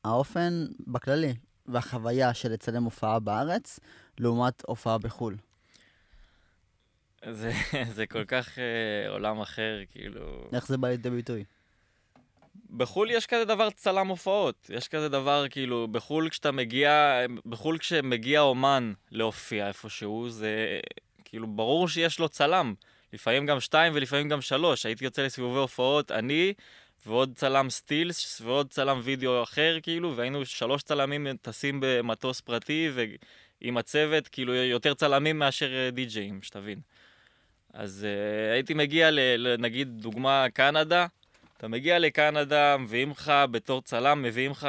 האופן 0.05 0.67
בכללי 0.87 1.35
והחוויה 1.67 2.35
של 2.35 2.53
לצלם 2.53 2.85
הופעה 2.85 3.19
בארץ 3.19 3.81
לעומת 4.19 4.63
הופעה 4.67 4.99
בחו"ל? 4.99 5.37
זה, 7.31 7.53
זה 7.97 8.07
כל 8.07 8.25
כך 8.25 8.49
uh, 8.49 9.11
עולם 9.11 9.41
אחר, 9.41 9.81
כאילו... 9.91 10.49
איך 10.53 10.67
זה 10.67 10.77
בא 10.77 10.89
לידי 10.89 11.11
ביטוי? 11.11 11.45
בחו"ל 12.77 13.11
יש 13.11 13.27
כזה 13.27 13.45
דבר 13.45 13.71
צלם 13.71 14.09
הופעות. 14.09 14.71
יש 14.75 14.89
כזה 14.89 15.09
דבר, 15.09 15.45
כאילו, 15.51 15.89
בחו"ל 15.89 16.29
כשאתה 16.29 16.53
מגיע, 16.53 17.21
בחו"ל 17.47 17.79
כשמגיע 17.79 18.41
אומן 18.41 18.93
להופיע 19.11 19.69
איפשהו, 19.69 20.31
זה 20.31 20.81
כאילו, 21.25 21.47
ברור 21.47 21.89
שיש 21.89 22.19
לו 22.19 22.29
צלם. 22.29 22.75
לפעמים 23.13 23.47
גם 23.47 23.61
שתיים 23.61 23.93
ולפעמים 23.97 24.29
גם 24.29 24.41
שלוש. 24.41 24.87
הייתי 24.87 25.05
יוצא 25.05 25.23
לסיבובי 25.23 25.59
הופעות, 25.59 26.11
אני 26.11 26.53
ועוד 27.07 27.33
צלם 27.37 27.71
סטילס 27.71 28.41
ועוד 28.45 28.71
צלם 28.71 29.01
וידאו 29.03 29.43
אחר, 29.43 29.79
כאילו, 29.83 30.17
והיינו 30.17 30.47
שלוש 30.47 30.83
צלמים 30.83 31.27
טסים 31.43 31.79
במטוס 31.83 32.41
פרטי 32.41 32.91
ועם 33.61 33.77
הצוות, 33.77 34.29
כאילו, 34.29 34.55
יותר 34.55 34.95
צלמים 34.95 35.39
מאשר 35.39 35.73
אה, 35.75 35.91
די-ג'אים, 35.91 36.43
שתבין. 36.43 36.81
אז 37.73 38.07
uh, 38.07 38.53
הייתי 38.53 38.75
מגיע, 38.75 39.11
ל, 39.11 39.57
נגיד, 39.59 39.89
דוגמה, 39.89 40.47
קנדה, 40.55 41.07
אתה 41.63 41.69
מגיע 41.69 41.99
לקנדה, 41.99 42.77
מביאים 42.77 43.11
לך 43.11 43.33
בתור 43.51 43.83
צלם, 43.83 44.23
מביאים 44.23 44.51
לך 44.51 44.69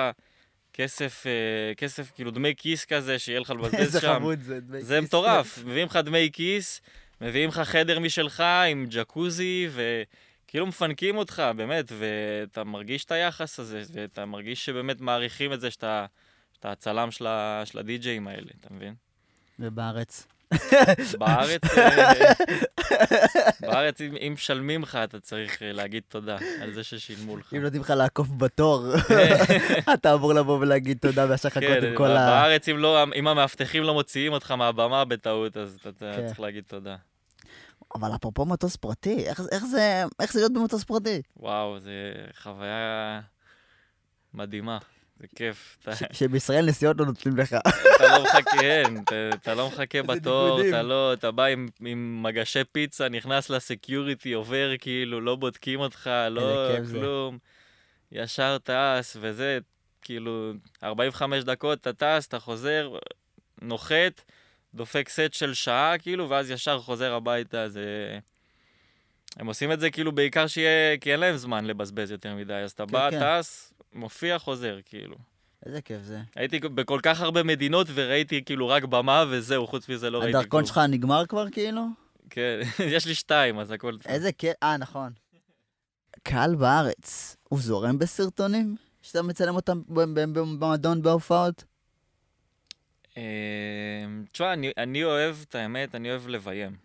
כסף, 0.74 1.24
אה, 1.28 1.76
כסף, 1.76 2.12
כאילו 2.16 2.32
דמי 2.32 2.54
כיס 2.58 2.86
כזה, 2.86 3.20
שיהיה 3.20 3.40
לך 3.40 3.50
לבזבז 3.50 3.72
שם. 3.72 3.78
איזה 3.78 4.02
חמוד 4.02 4.42
זה, 4.42 4.60
דמי 4.60 4.78
כיס. 4.80 4.88
זה 4.88 5.02
מטורף, 5.02 5.60
מביאים 5.66 5.88
לך 5.88 5.96
דמי 5.96 6.30
כיס, 6.34 6.82
מביאים 7.22 7.50
לך 7.50 7.60
חדר 7.60 8.00
משלך 8.00 8.44
עם 8.72 8.86
ג'קוזי, 8.90 9.70
וכאילו 9.74 10.68
מפנקים 10.68 11.18
אותך, 11.18 11.44
באמת, 11.56 11.92
ואתה 11.98 12.64
מרגיש 12.64 13.06
את 13.06 13.12
היחס 13.12 13.60
הזה, 13.60 13.84
ואתה 13.94 14.26
מרגיש 14.26 14.66
שבאמת 14.66 15.02
מעריכים 15.02 15.54
את 15.54 15.62
זה 15.62 15.72
שאתה, 15.72 16.06
שאתה 16.54 16.72
הצלם 16.72 17.12
של, 17.12 17.26
של 17.66 17.80
הדי-ג'אים 17.80 18.28
האלה, 18.28 18.52
אתה 18.60 18.74
מבין? 18.74 18.94
ובארץ? 19.60 20.28
בארץ, 21.18 21.62
אה, 21.78 22.14
בארץ, 23.62 24.02
אם 24.02 24.34
משלמים 24.34 24.82
לך, 24.82 24.96
אתה 24.96 25.20
צריך 25.20 25.64
אה, 25.64 25.72
להגיד 25.72 26.04
תודה 26.08 26.38
על 26.62 26.74
זה 26.74 26.84
ששילמו 26.84 27.38
לך. 27.38 27.54
אם 27.54 27.62
נותנים 27.62 27.82
לך 27.82 27.90
לעקוף 27.90 28.28
בתור, 28.38 28.86
אתה 29.94 30.14
אמור 30.14 30.34
לבוא 30.34 30.60
ולהגיד 30.60 30.98
תודה 30.98 31.26
וישר 31.30 31.48
לחכות 31.48 31.64
כן, 31.64 31.86
עם 31.86 31.96
כל 31.96 32.12
ה... 32.12 32.30
בארץ, 32.30 32.68
לא, 32.68 33.04
אם 33.16 33.28
המאבטחים 33.28 33.84
לא 33.84 33.94
מוציאים 33.94 34.34
אותך 34.34 34.52
מהבמה 34.52 35.06
בטעות, 35.06 35.58
אז 35.58 35.80
אתה 35.82 36.14
כן. 36.16 36.28
צריך 36.28 36.40
להגיד 36.40 36.64
תודה. 36.68 36.96
אבל 37.96 38.16
אפרופו 38.16 38.46
מטוס 38.46 38.76
פרטי, 38.76 39.26
איך 39.52 39.66
זה 39.66 40.06
להיות 40.36 40.54
במטוס 40.54 40.84
פרטי? 40.84 41.22
וואו, 41.38 41.80
זו 41.80 41.90
חוויה 42.42 43.20
מדהימה. 44.34 44.78
זה 45.24 45.28
כיף. 45.36 45.78
שבישראל 46.12 46.66
נסיעות 46.66 47.00
לא 47.00 47.06
נותנים 47.06 47.38
לך. 47.38 47.56
אתה 47.96 48.18
לא 48.18 48.24
מחכה, 48.24 48.58
כן, 48.60 48.84
אתה 49.34 49.54
לא 49.54 49.68
מחכה 49.68 50.04
בתור, 50.04 50.62
אתה 50.70 50.82
לא, 50.82 51.14
אתה 51.14 51.32
בא 51.32 51.46
עם 51.86 52.24
מגשי 52.24 52.64
פיצה, 52.72 53.10
נכנס 53.10 53.50
לסקיוריטי, 53.50 54.34
עובר 54.34 54.72
כאילו, 54.80 55.22
לא 55.22 55.36
בודקים 55.36 55.80
אותך, 55.80 56.10
לא 56.32 56.70
כלום. 56.92 57.38
ישר 58.12 58.58
טס, 58.64 59.18
וזה, 59.22 59.60
כאילו, 60.02 60.54
45 60.84 61.44
דקות 61.44 61.88
אתה 61.88 61.94
טס, 61.94 62.28
אתה 62.28 62.40
חוזר, 62.40 62.98
נוחת, 63.62 64.22
דופק 64.74 65.10
סט 65.10 65.34
של 65.34 65.54
שעה, 65.54 65.98
כאילו, 65.98 66.30
ואז 66.30 66.52
ישר 66.52 66.80
חוזר 66.80 67.14
הביתה, 67.14 67.70
זה... 67.70 68.20
הם 69.38 69.48
עושים 69.48 69.72
את 69.72 69.80
זה 69.80 69.92
כאילו 69.92 70.12
בעיקר 70.12 70.48
שיהיה, 70.48 70.98
כי 70.98 71.12
אין 71.12 71.20
להם 71.20 71.38
זמן 71.38 71.66
לבזבז 71.66 72.12
יותר 72.12 72.36
מדי, 72.36 72.54
אז 72.54 72.72
אתה 72.72 72.86
כן, 72.86 72.92
בא, 72.92 73.12
כן. 73.12 73.40
טס, 73.40 73.74
מופיע, 73.94 74.40
חוזר, 74.40 74.80
כאילו. 74.86 75.16
איזה 75.66 75.82
כיף 75.82 76.02
זה. 76.02 76.20
הייתי 76.36 76.60
בכל 76.60 77.00
כך 77.04 77.22
הרבה 77.22 77.44
מדינות 77.44 77.88
וראיתי 77.94 78.44
כאילו 78.46 78.68
רק 78.68 78.84
במה 78.84 79.24
וזהו, 79.30 79.68
חוץ 79.68 79.90
מזה 79.90 80.10
לא 80.10 80.18
ראיתי 80.18 80.32
כלום. 80.32 80.42
הדרכון 80.42 80.66
שלך 80.66 80.78
נגמר 80.78 81.26
כבר 81.26 81.50
כאילו? 81.50 81.86
כן, 82.30 82.60
יש 82.96 83.06
לי 83.06 83.16
שתיים, 83.16 83.60
אז 83.60 83.72
הכל. 83.72 83.98
איזה 84.06 84.32
כיף, 84.32 84.54
אה, 84.64 84.78
נכון. 84.78 85.12
קהל 86.24 86.56
בארץ, 86.56 87.36
הוא 87.50 87.60
זורם 87.60 88.00
בסרטונים? 88.00 88.76
שאתה 89.02 89.22
מצלם 89.22 89.56
אותם 89.56 89.82
במועדון 89.88 91.02
בהופעות? 91.02 91.64
אמ, 93.18 93.22
תשמע, 94.32 94.54
אני 94.78 95.04
אוהב, 95.04 95.36
את 95.50 95.56
האמת, 95.56 95.96
אני 95.96 96.10
אוהב 96.10 96.28
לביים. 96.28 96.76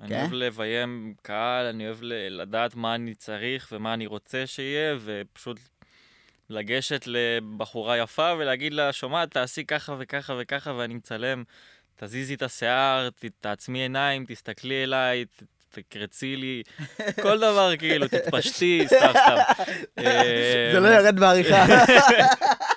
אני 0.00 0.08
כן? 0.08 0.20
אוהב 0.20 0.32
לביים 0.32 1.14
קהל, 1.22 1.66
אני 1.66 1.86
אוהב 1.86 1.98
לדעת 2.30 2.74
מה 2.74 2.94
אני 2.94 3.14
צריך 3.14 3.68
ומה 3.72 3.94
אני 3.94 4.06
רוצה 4.06 4.46
שיהיה, 4.46 4.96
ופשוט 5.00 5.58
לגשת 6.50 7.04
לבחורה 7.06 7.98
יפה 7.98 8.32
ולהגיד 8.38 8.74
לה, 8.74 8.92
שומעת, 8.92 9.30
תעשי 9.30 9.64
ככה 9.64 9.94
וככה 9.98 10.34
וככה 10.38 10.72
ואני 10.72 10.94
מצלם, 10.94 11.44
תזיזי 11.96 12.34
את 12.34 12.42
השיער, 12.42 13.08
תעצמי 13.40 13.78
עיניים, 13.78 14.24
תסתכלי 14.28 14.84
אליי, 14.84 15.24
תקרצי 15.70 16.36
לי, 16.36 16.62
כל 17.22 17.38
דבר 17.38 17.76
כאילו, 17.76 18.08
תתפשטי, 18.08 18.84
סתם, 18.86 19.10
סתם. 19.10 19.62
זה 20.72 20.80
לא 20.80 20.88
ירד 20.88 21.20
בעריכה. 21.20 21.64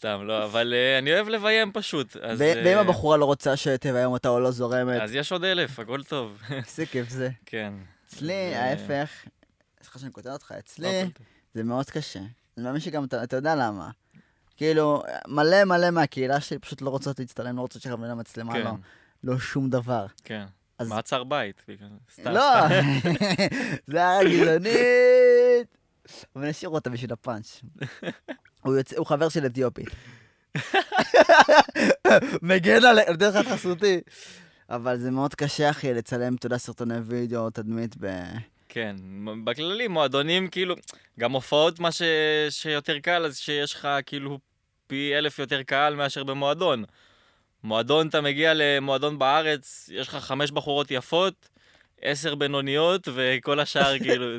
סתם, 0.00 0.20
לא, 0.24 0.44
אבל 0.44 0.74
uh, 0.74 0.98
אני 1.02 1.12
אוהב 1.14 1.28
לביים 1.28 1.72
פשוט. 1.72 2.16
ואם 2.38 2.76
uh, 2.76 2.80
הבחורה 2.80 3.16
לא 3.16 3.24
רוצה 3.24 3.56
שתביים 3.56 4.10
אותה 4.10 4.28
או 4.28 4.40
לא 4.40 4.50
זורמת? 4.50 5.00
אז 5.00 5.14
יש 5.14 5.32
עוד 5.32 5.44
אלף, 5.44 5.78
הכל 5.78 6.02
טוב. 6.02 6.42
איזה 6.66 6.86
כיף 6.86 7.08
זה. 7.08 7.30
כן. 7.46 7.72
אצלי, 8.08 8.54
ההפך, 8.54 9.10
סליחה 9.82 9.98
שאני 9.98 10.12
כותב 10.12 10.28
אותך, 10.30 10.54
אצלי 10.58 11.04
זה 11.54 11.62
מאוד 11.64 11.90
קשה. 11.90 12.18
אני 12.18 12.64
מאמין 12.64 12.80
שגם 12.80 13.04
אתה, 13.04 13.36
יודע 13.36 13.54
למה. 13.54 13.90
כאילו, 14.56 15.02
מלא 15.28 15.64
מלא 15.64 15.90
מהקהילה 15.90 16.40
שלי 16.40 16.58
פשוט 16.58 16.82
לא 16.82 16.90
רוצות 16.90 17.18
להצטלם, 17.18 17.56
לא 17.56 17.60
רוצות 17.60 17.82
שיכוונו 17.82 18.08
למצלמה, 18.10 18.52
כן, 18.52 18.64
לא, 18.64 18.70
לא 19.24 19.38
שום 19.38 19.70
דבר. 19.70 20.06
כן. 20.24 20.44
אז- 20.78 20.88
מעצר 20.88 21.24
בית. 21.24 21.62
בגלל- 21.68 21.88
סתם, 22.12 22.30
לא. 22.30 22.52
זה 23.90 23.98
היה 23.98 24.24
גזענית. 24.24 25.76
אבל 26.36 26.48
נשאיר 26.48 26.70
אותה 26.70 26.90
בשביל 26.90 27.12
הפאנץ'. 27.12 27.60
הוא 28.62 28.76
יוצא- 28.76 28.96
הוא 28.96 29.06
חבר 29.06 29.28
של 29.28 29.46
אתיופית. 29.46 29.88
מגן 32.42 32.84
על 32.84 32.98
נותן 33.10 33.28
לך 33.40 33.48
חסותי. 33.48 34.00
אבל 34.70 34.98
זה 34.98 35.10
מאוד 35.10 35.34
קשה, 35.34 35.70
אחי, 35.70 35.94
לצלם, 35.94 36.34
אתה 36.34 36.46
יודע, 36.46 36.58
סרטוני 36.58 36.98
וידאו, 37.04 37.50
תדמית 37.50 37.94
ב... 38.00 38.22
כן, 38.68 38.96
בכללי 39.44 39.88
מועדונים 39.88 40.48
כאילו, 40.48 40.74
גם 41.20 41.32
הופעות 41.32 41.80
מה 41.80 41.92
ש... 41.92 42.02
שיותר 42.50 42.98
קל, 42.98 43.24
אז 43.24 43.38
שיש 43.38 43.74
לך 43.74 43.88
כאילו 44.06 44.38
פי 44.86 45.12
אלף 45.18 45.38
יותר 45.38 45.62
קהל 45.62 45.94
מאשר 45.94 46.24
במועדון. 46.24 46.84
מועדון, 47.64 48.08
אתה 48.08 48.20
מגיע 48.20 48.52
למועדון 48.54 49.18
בארץ, 49.18 49.88
יש 49.92 50.08
לך 50.08 50.16
חמש 50.16 50.50
בחורות 50.50 50.90
יפות, 50.90 51.48
עשר 52.02 52.34
בינוניות, 52.34 53.08
וכל 53.14 53.60
השאר 53.60 53.98
כאילו... 53.98 54.26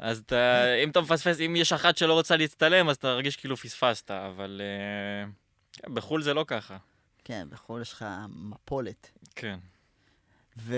אז 0.00 0.18
אתה, 0.18 0.74
אם 0.84 0.90
אתה 0.90 1.00
מפספס, 1.00 1.40
אם 1.40 1.56
יש 1.56 1.72
אחת 1.72 1.96
שלא 1.96 2.12
רוצה 2.12 2.36
להצטלם, 2.36 2.88
אז 2.88 2.96
אתה 2.96 3.08
תרגיש 3.08 3.36
כאילו 3.36 3.56
פספסת, 3.56 4.10
אבל 4.10 4.60
uh, 5.84 5.90
בחו"ל 5.90 6.22
זה 6.22 6.34
לא 6.34 6.44
ככה. 6.46 6.76
כן, 7.24 7.46
בחו"ל 7.50 7.82
יש 7.82 7.92
לך 7.92 8.04
מפולת. 8.28 9.10
כן. 9.36 9.58
ו... 10.58 10.76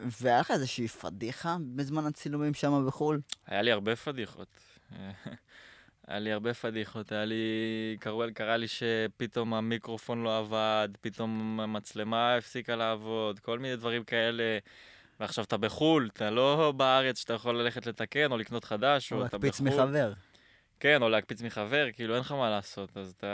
והיה 0.00 0.40
לך 0.40 0.50
איזושהי 0.50 0.88
פדיחה 0.88 1.56
בזמן 1.76 2.06
הצילומים 2.06 2.54
שם 2.54 2.84
בחו"ל? 2.86 3.20
היה 3.46 3.62
לי 3.62 3.72
הרבה 3.72 3.96
פדיחות. 3.96 4.48
היה 6.06 6.18
לי 6.18 6.32
הרבה 6.32 6.54
פדיחות, 6.54 7.12
היה 7.12 7.24
לי... 7.24 7.44
קראו, 8.00 8.22
קרה 8.34 8.56
לי 8.56 8.66
שפתאום 8.68 9.54
המיקרופון 9.54 10.22
לא 10.22 10.38
עבד, 10.38 10.88
פתאום 11.00 11.60
המצלמה 11.60 12.36
הפסיקה 12.36 12.76
לעבוד, 12.76 13.38
כל 13.38 13.58
מיני 13.58 13.76
דברים 13.76 14.04
כאלה. 14.04 14.58
ועכשיו 15.20 15.44
אתה 15.44 15.56
בחו"ל, 15.56 16.08
אתה 16.12 16.30
לא 16.30 16.72
בארץ 16.76 17.18
שאתה 17.18 17.32
יכול 17.34 17.60
ללכת 17.60 17.86
לתקן 17.86 18.32
או 18.32 18.36
לקנות 18.38 18.64
חדש, 18.64 19.12
או 19.12 19.18
או 19.18 19.26
אתה 19.26 19.36
להקפיץ 19.36 19.60
בחו"ל. 19.60 19.82
מחבר. 19.84 20.12
כן, 20.80 21.02
או 21.02 21.08
להקפיץ 21.08 21.42
מחבר, 21.42 21.86
כאילו 21.92 22.14
אין 22.14 22.20
לך 22.20 22.32
מה 22.32 22.50
לעשות, 22.50 22.96
אז 22.96 23.14
אתה 23.18 23.26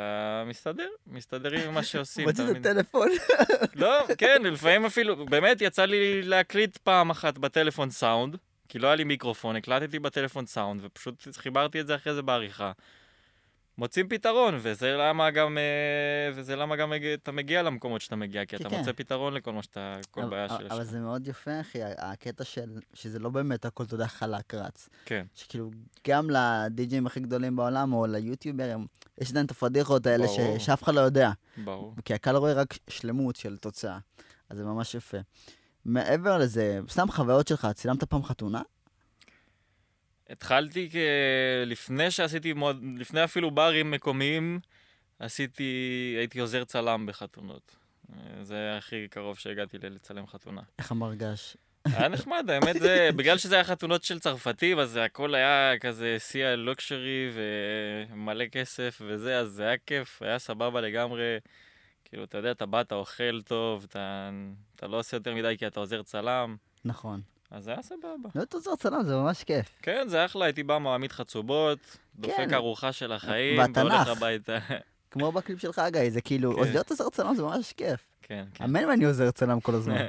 מסתדר, 0.47 0.89
מסתדרים 1.07 1.69
עם 1.69 1.75
מה 1.75 1.83
שעושים. 1.93 2.29
מוציא 2.29 2.45
את. 2.51 2.57
הטלפון. 2.57 3.09
לא, 3.75 4.05
כן, 4.19 4.43
לפעמים 4.45 4.85
אפילו, 4.85 5.27
באמת 5.27 5.61
יצא 5.61 5.85
לי 5.85 6.23
להקליט 6.23 6.77
פעם 6.77 7.11
אחת 7.11 7.39
בטלפון 7.39 7.91
סאונד, 7.91 8.37
כי 8.69 8.79
לא 8.79 8.87
היה 8.87 8.97
לי 8.97 9.05
מיקרופון, 9.05 9.57
הקלטתי 9.57 9.99
בטלפון 9.99 10.47
סאונד, 10.47 10.81
ופשוט 10.85 11.37
חיברתי 11.37 11.81
את 11.81 11.87
זה 11.87 11.95
אחרי 11.95 12.15
זה 12.15 12.23
בעריכה. 12.23 12.73
מוצאים 13.79 14.09
פתרון, 14.09 14.55
וזה 14.63 14.97
למה 14.97 15.31
גם, 15.31 15.59
אה, 15.59 15.63
וזה 16.35 16.57
למה 16.57 16.77
גם 16.77 16.93
אתה 17.15 17.33
מגיע 17.33 17.63
למקומות 17.63 18.01
שאתה 18.01 18.17
מגיע, 18.17 18.45
כי 18.45 18.57
כן, 18.57 18.63
אתה 18.63 18.71
כן. 18.71 18.79
מוצא 18.79 18.93
פתרון 18.93 19.35
לכל 19.35 19.53
מה 19.53 19.63
שאתה, 19.63 19.97
כל 20.11 20.21
אבל- 20.21 20.31
בעיה 20.31 20.45
אבל- 20.47 20.59
שיש 20.59 20.71
אבל 20.73 20.81
לך. 20.81 20.87
זה 20.87 21.01
מאוד 21.01 21.29
יפה, 21.29 21.61
אחי, 21.61 21.79
הקטע 21.83 22.45
של... 22.45 22.71
שזה 22.95 23.19
לא 23.19 23.31
באמת 23.31 23.65
הכל, 23.65 23.85
אתה 23.85 23.95
יודע, 23.95 24.07
חלק 24.07 24.55
רץ. 24.55 24.89
כן, 25.05 25.27
שכאילו, 25.35 25.71
גם 26.09 26.31
לדי-ג'אים 26.31 27.07
הכי 27.07 27.21
גדולים 27.21 27.57
בעולם, 27.57 27.93
או 27.93 28.07
ליוטיוברים, 28.07 28.87
יש 29.21 29.31
עדיין 29.31 29.47
את 29.47 29.51
הפדיחות 29.51 30.07
האלה 30.07 30.29
ש-. 30.29 30.65
שאף 30.67 30.83
אחד 30.83 30.95
לא 30.95 31.01
יודע. 31.01 31.31
ברור. 31.65 31.95
כי 32.05 32.15
הקהל 32.15 32.37
רואה 32.37 32.53
רק 32.53 32.75
שלמות 32.89 33.37
של 33.37 33.57
תוצאה. 33.57 33.99
אז 34.51 34.57
זה 34.59 34.65
ממש 34.65 34.95
יפה. 34.95 35.19
מעבר 35.85 36.39
לזה, 36.39 36.81
סתם 36.89 37.07
חוויות 37.11 37.49
שלך, 37.49 37.69
צילמת 37.75 38.05
פעם 38.05 38.23
חתונה? 38.25 38.63
התחלתי 40.31 40.89
כ... 40.93 40.97
לפני 41.67 42.11
שעשיתי, 42.11 42.53
מועד... 42.53 42.77
לפני 42.97 43.25
אפילו 43.25 43.51
ברים 43.51 43.91
מקומיים, 43.91 44.61
עשיתי, 45.19 46.15
הייתי 46.19 46.41
עוזר 46.41 46.65
צלם 46.65 47.07
בחתונות. 47.07 47.77
זה 48.43 48.77
הכי 48.79 49.09
קרוב 49.11 49.39
שהגעתי 49.39 49.79
לצלם 49.83 50.27
חתונה. 50.27 50.61
איך 50.79 50.91
המרגש? 50.91 51.57
היה 51.85 52.09
נחמד, 52.09 52.51
האמת 52.51 52.77
זה, 52.81 53.09
בגלל 53.17 53.39
שזה 53.39 53.55
היה 53.55 53.65
חתונות 53.65 54.05
של 54.05 54.19
צרפתים, 54.19 54.79
אז 54.79 54.97
הכל 54.97 55.35
היה 55.35 55.79
כזה 55.81 56.17
שיא 56.19 56.45
הלוקשרי 56.45 57.31
ומלא 58.13 58.45
כסף 58.47 59.03
וזה, 59.07 59.39
אז 59.39 59.49
זה 59.49 59.63
היה 59.63 59.77
כיף, 59.87 60.23
היה 60.23 60.39
סבבה 60.39 60.81
לגמרי. 60.81 61.39
כאילו, 62.05 62.25
אתה 62.25 62.39
יודע, 62.39 62.51
אתה 62.51 62.67
בא, 62.67 62.81
אתה 62.81 62.95
אוכל 62.95 63.43
טוב, 63.43 63.87
אתה, 63.89 64.31
אתה 64.77 64.87
לא 64.87 64.99
עושה 64.99 65.17
יותר 65.17 65.35
מדי 65.35 65.55
כי 65.59 65.67
אתה 65.67 65.81
עוזר 65.81 66.03
צלם, 66.03 66.57
נכון. 66.85 67.21
אז 67.55 67.65
זה 67.65 67.71
היה 67.73 67.83
סבבה. 67.83 68.29
להיות 68.35 68.55
עוזר 68.55 68.77
צלם 68.77 69.03
זה 69.05 69.17
ממש 69.17 69.45
כיף. 69.45 69.67
כן, 69.83 70.05
זה 70.09 70.25
אחלה, 70.25 70.45
הייתי 70.45 70.63
בא 70.63 70.79
מעמיד 70.79 71.13
חצובות, 71.13 71.79
דופק 72.17 72.35
כן. 72.37 72.55
ארוחה 72.55 72.93
של 72.93 73.13
החיים, 73.13 73.59
והתנ"ך. 73.59 73.77
והולך 73.93 74.09
הביתה. 74.09 74.59
כמו 75.11 75.33
בקליפ 75.33 75.61
שלך, 75.61 75.83
גיא, 75.93 76.11
זה 76.11 76.21
כאילו, 76.21 76.55
כן. 76.57 76.61
אז 76.63 76.69
להיות 76.69 76.91
עוזר 76.91 77.09
צלם 77.11 77.35
זה 77.35 77.43
ממש 77.43 77.73
כיף. 77.73 78.01
כן, 78.23 78.45
כן. 78.55 78.65
אמן 78.65 78.85
ואני 78.85 79.05
עוזר 79.05 79.31
צלם 79.31 79.61
כל 79.61 79.75
הזמן. 79.75 79.95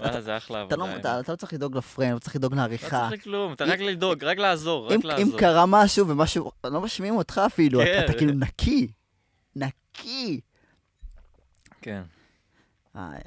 וואלה, 0.00 0.20
זה 0.20 0.36
אחלה 0.36 0.64
אתה 0.66 0.74
עבודה. 0.74 1.14
לא 1.16 1.20
אתה- 1.20 1.32
לא 1.32 1.36
צריך 1.36 1.52
לדאוג 1.52 1.76
לפריים, 1.76 2.14
לא 2.14 2.18
צריך 2.18 2.36
לדאוג 2.36 2.52
לא 2.54 2.58
לעריכה. 2.60 2.88
צריך 3.10 3.20
לכלום, 3.20 3.52
אתה 3.52 3.64
רק 3.64 3.78
לדאוג, 3.80 4.24
רק 4.24 4.38
לעזור, 4.38 4.86
רק 4.94 5.04
לעזור. 5.04 5.24
אם 5.34 5.38
קרה 5.38 5.66
משהו 5.66 6.08
ומשהו, 6.08 6.50
לא 6.64 6.80
משמיעים 6.80 7.16
אותך 7.16 7.40
אפילו, 7.46 7.82
אתה- 7.82 7.88
כן. 7.90 8.04
אתה 8.04 8.12
כאילו 8.18 8.32
נקי. 8.32 8.88
נקי. 9.56 10.40
כן. 11.82 12.02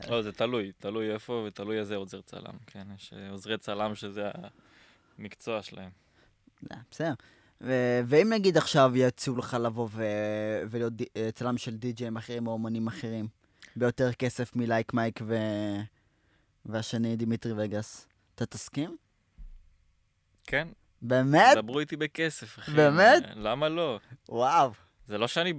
לא, 0.10 0.22
זה 0.22 0.32
תלוי, 0.32 0.72
תלוי 0.80 1.14
איפה 1.14 1.44
ותלוי 1.48 1.80
איזה 1.80 1.96
עוזר 1.96 2.22
צלם, 2.22 2.58
כן, 2.68 2.88
יש 2.96 3.14
אה, 3.14 3.30
עוזרי 3.30 3.58
צלם 3.58 3.96
שזה 3.96 4.30
המקצוע 5.18 5.62
שלהם. 5.62 5.90
זה, 6.62 6.76
בסדר. 6.92 7.14
ו- 7.62 8.02
ואם 8.06 8.30
נגיד 8.34 8.58
עכשיו 8.58 8.92
יציעו 8.96 9.38
לך 9.38 9.58
לבוא 9.64 9.88
ו- 9.92 10.62
ולהיות 10.70 10.94
אה, 11.18 11.30
צלם 11.34 11.58
של 11.58 11.78
די-ג'אים 11.78 12.18
אחרים 12.18 12.48
או 12.48 12.52
אומנים 12.52 12.88
אחרים, 12.88 13.28
ביותר 13.76 14.14
כסף 14.14 14.56
מלייק 14.56 14.94
מייק 14.94 15.20
ו- 15.26 15.82
והשני 16.66 17.16
דימיטרי 17.16 17.54
וגאס, 17.58 18.08
אתה 18.36 18.46
תסכים? 18.46 18.98
כן, 20.44 20.68
באמת? 21.02 21.58
דברו 21.58 21.80
איתי 21.80 21.96
בכסף, 21.96 22.60
אחי. 22.60 22.72
באמת? 22.72 23.24
אה, 23.24 23.34
למה 23.36 23.70
לא? 23.70 24.00
וואו. 24.30 24.72
זה 25.12 25.18
לא 25.18 25.28
שאני 25.28 25.54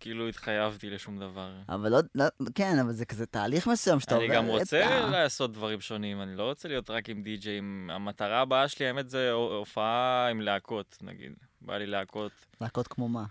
כאילו 0.00 0.28
התחייבתי 0.28 0.90
לשום 0.90 1.18
דבר. 1.18 1.52
אבל 1.68 1.92
לא, 1.92 1.98
לא, 2.14 2.24
כן, 2.54 2.78
אבל 2.78 2.92
זה 2.92 3.06
כזה 3.06 3.26
תהליך 3.26 3.66
מסוים 3.66 4.00
שאתה 4.00 4.14
עובר 4.14 4.26
אני 4.26 4.34
גם 4.34 4.46
רוצה 4.46 4.84
את 4.86 5.04
ה- 5.04 5.10
לעשות 5.10 5.52
דברים 5.52 5.80
שונים, 5.80 6.22
אני 6.22 6.36
לא 6.36 6.42
רוצה 6.42 6.68
להיות 6.68 6.90
רק 6.90 7.08
עם 7.08 7.22
DJים. 7.22 7.90
המטרה 7.92 8.40
הבאה 8.40 8.68
שלי, 8.68 8.86
האמת, 8.86 9.08
זה 9.10 9.32
הופעה 9.32 10.28
עם 10.30 10.40
להקות, 10.40 10.98
נגיד. 11.02 11.32
בא 11.60 11.76
לי 11.78 11.86
להקות, 11.86 12.32
להקות 12.60 12.88
כמו 12.88 13.08
מה? 13.08 13.24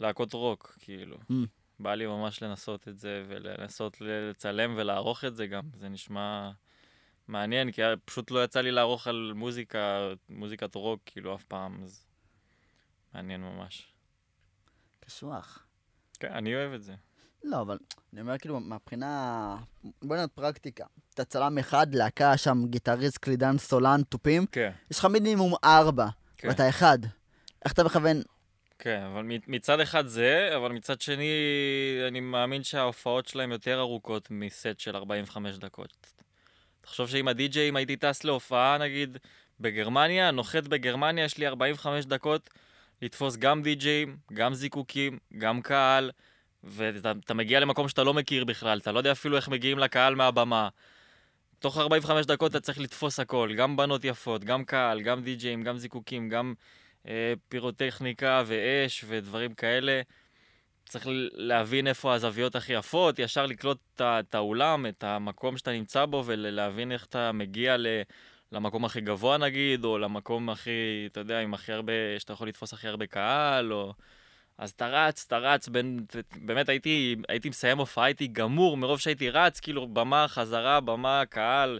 להקות 0.00 0.32
רוק, 0.32 0.76
כאילו. 0.80 1.16
Mm. 1.16 1.34
בא 1.80 1.94
לי 1.94 2.06
ממש 2.06 2.42
לנסות 2.42 2.88
את 2.88 2.98
זה, 2.98 3.24
ולנסות 3.28 4.00
לצלם 4.00 4.74
ולערוך 4.76 5.24
את 5.24 5.36
זה 5.36 5.46
גם. 5.46 5.62
זה 5.74 5.88
נשמע 5.88 6.50
מעניין, 7.28 7.72
כי 7.72 7.82
פשוט 8.04 8.30
לא 8.30 8.44
יצא 8.44 8.60
לי 8.60 8.70
לערוך 8.70 9.06
על 9.06 9.32
מוזיקה, 9.34 10.08
מוזיקת 10.28 10.74
רוק, 10.74 11.00
כאילו, 11.06 11.34
אף 11.34 11.44
פעם, 11.44 11.80
אז 11.84 12.06
מעניין 13.14 13.40
ממש. 13.40 13.86
קשוח. 15.08 15.66
כן, 16.20 16.32
אני 16.32 16.54
אוהב 16.54 16.72
את 16.72 16.82
זה. 16.82 16.94
לא, 17.44 17.60
אבל 17.60 17.78
אני 18.12 18.20
אומר 18.20 18.38
כאילו, 18.38 18.60
מהבחינה... 18.60 19.56
בוא 20.02 20.16
נראה 20.16 20.28
פרקטיקה. 20.28 20.84
אתה 21.14 21.24
צלם 21.24 21.58
אחד, 21.58 21.94
להקה 21.94 22.36
שם, 22.36 22.62
גיטריסט, 22.66 23.18
קלידן, 23.18 23.58
סולן, 23.58 24.02
תופים, 24.02 24.46
כן, 24.46 24.70
יש 24.90 24.98
לך 24.98 25.04
מינימום 25.04 25.54
ארבע, 25.64 26.06
כן. 26.36 26.48
ואתה 26.48 26.68
אחד. 26.68 26.98
איך 27.64 27.72
אתה 27.72 27.84
מכוון? 27.84 28.22
כן, 28.78 29.02
אבל 29.12 29.24
מצד 29.46 29.80
אחד 29.80 30.06
זה, 30.06 30.50
אבל 30.56 30.72
מצד 30.72 31.00
שני, 31.00 31.30
אני 32.08 32.20
מאמין 32.20 32.62
שההופעות 32.62 33.28
שלהם 33.28 33.52
יותר 33.52 33.80
ארוכות 33.80 34.28
מסט 34.30 34.78
של 34.78 34.96
45 34.96 35.56
דקות. 35.56 36.06
תחשוב 36.80 37.08
שעם 37.08 37.28
הדי-ג'יי, 37.28 37.68
אם 37.68 37.76
הייתי 37.76 37.96
טס 37.96 38.24
להופעה, 38.24 38.78
נגיד, 38.78 39.18
בגרמניה, 39.60 40.30
נוחת 40.30 40.62
בגרמניה, 40.68 41.24
יש 41.24 41.38
לי 41.38 41.46
45 41.46 42.04
דקות 42.04 42.50
לתפוס 43.02 43.36
גם 43.36 43.62
די-ג'יים, 43.62 44.16
גם 44.32 44.54
זיקוקים, 44.54 45.18
גם 45.38 45.62
קהל, 45.62 46.10
ואתה 46.64 47.12
אתה 47.24 47.34
מגיע 47.34 47.60
למקום 47.60 47.88
שאתה 47.88 48.04
לא 48.04 48.14
מכיר 48.14 48.44
בכלל, 48.44 48.78
אתה 48.78 48.92
לא 48.92 48.98
יודע 48.98 49.12
אפילו 49.12 49.36
איך 49.36 49.48
מגיעים 49.48 49.78
לקהל 49.78 50.14
מהבמה. 50.14 50.68
תוך 51.58 51.78
45 51.78 52.26
דקות 52.26 52.50
אתה 52.50 52.60
צריך 52.60 52.78
לתפוס 52.78 53.20
הכל, 53.20 53.54
גם 53.56 53.76
בנות 53.76 54.04
יפות, 54.04 54.44
גם 54.44 54.64
קהל, 54.64 55.00
גם 55.00 55.22
די-ג'יים, 55.22 55.62
גם 55.62 55.78
זיקוקים, 55.78 56.28
גם 56.28 56.54
אה, 57.08 57.32
פירוטכניקה 57.48 58.42
ואש 58.46 59.04
ודברים 59.08 59.54
כאלה. 59.54 60.02
צריך 60.88 61.06
להבין 61.32 61.86
איפה 61.86 62.14
הזוויות 62.14 62.56
הכי 62.56 62.72
יפות, 62.72 63.18
ישר 63.18 63.46
לקלוט 63.46 63.78
את 64.00 64.34
האולם, 64.34 64.86
את 64.86 65.04
המקום 65.04 65.56
שאתה 65.56 65.72
נמצא 65.72 66.06
בו, 66.06 66.22
ולהבין 66.26 66.92
איך 66.92 67.04
אתה 67.04 67.32
מגיע 67.32 67.76
ל... 67.76 67.86
למקום 68.52 68.84
הכי 68.84 69.00
גבוה 69.00 69.38
נגיד, 69.38 69.84
או 69.84 69.98
למקום 69.98 70.50
הכי, 70.50 71.08
אתה 71.12 71.20
יודע, 71.20 71.40
עם 71.40 71.54
הכי 71.54 71.72
הרבה, 71.72 71.92
שאתה 72.18 72.32
יכול 72.32 72.48
לתפוס 72.48 72.72
הכי 72.72 72.88
הרבה 72.88 73.06
קהל, 73.06 73.72
או... 73.72 73.92
אז 74.58 74.70
אתה 74.70 74.88
רץ, 74.88 75.24
אתה 75.26 75.38
רץ, 75.38 75.68
בין, 75.68 76.04
באמת 76.36 76.68
הייתי, 76.68 77.16
הייתי 77.28 77.48
מסיים 77.48 77.78
הופעה, 77.78 78.04
הייתי 78.04 78.26
גמור, 78.26 78.76
מרוב 78.76 78.98
שהייתי 78.98 79.30
רץ, 79.30 79.60
כאילו 79.60 79.86
במה, 79.86 80.28
חזרה, 80.28 80.80
במה, 80.80 81.22
קהל. 81.30 81.78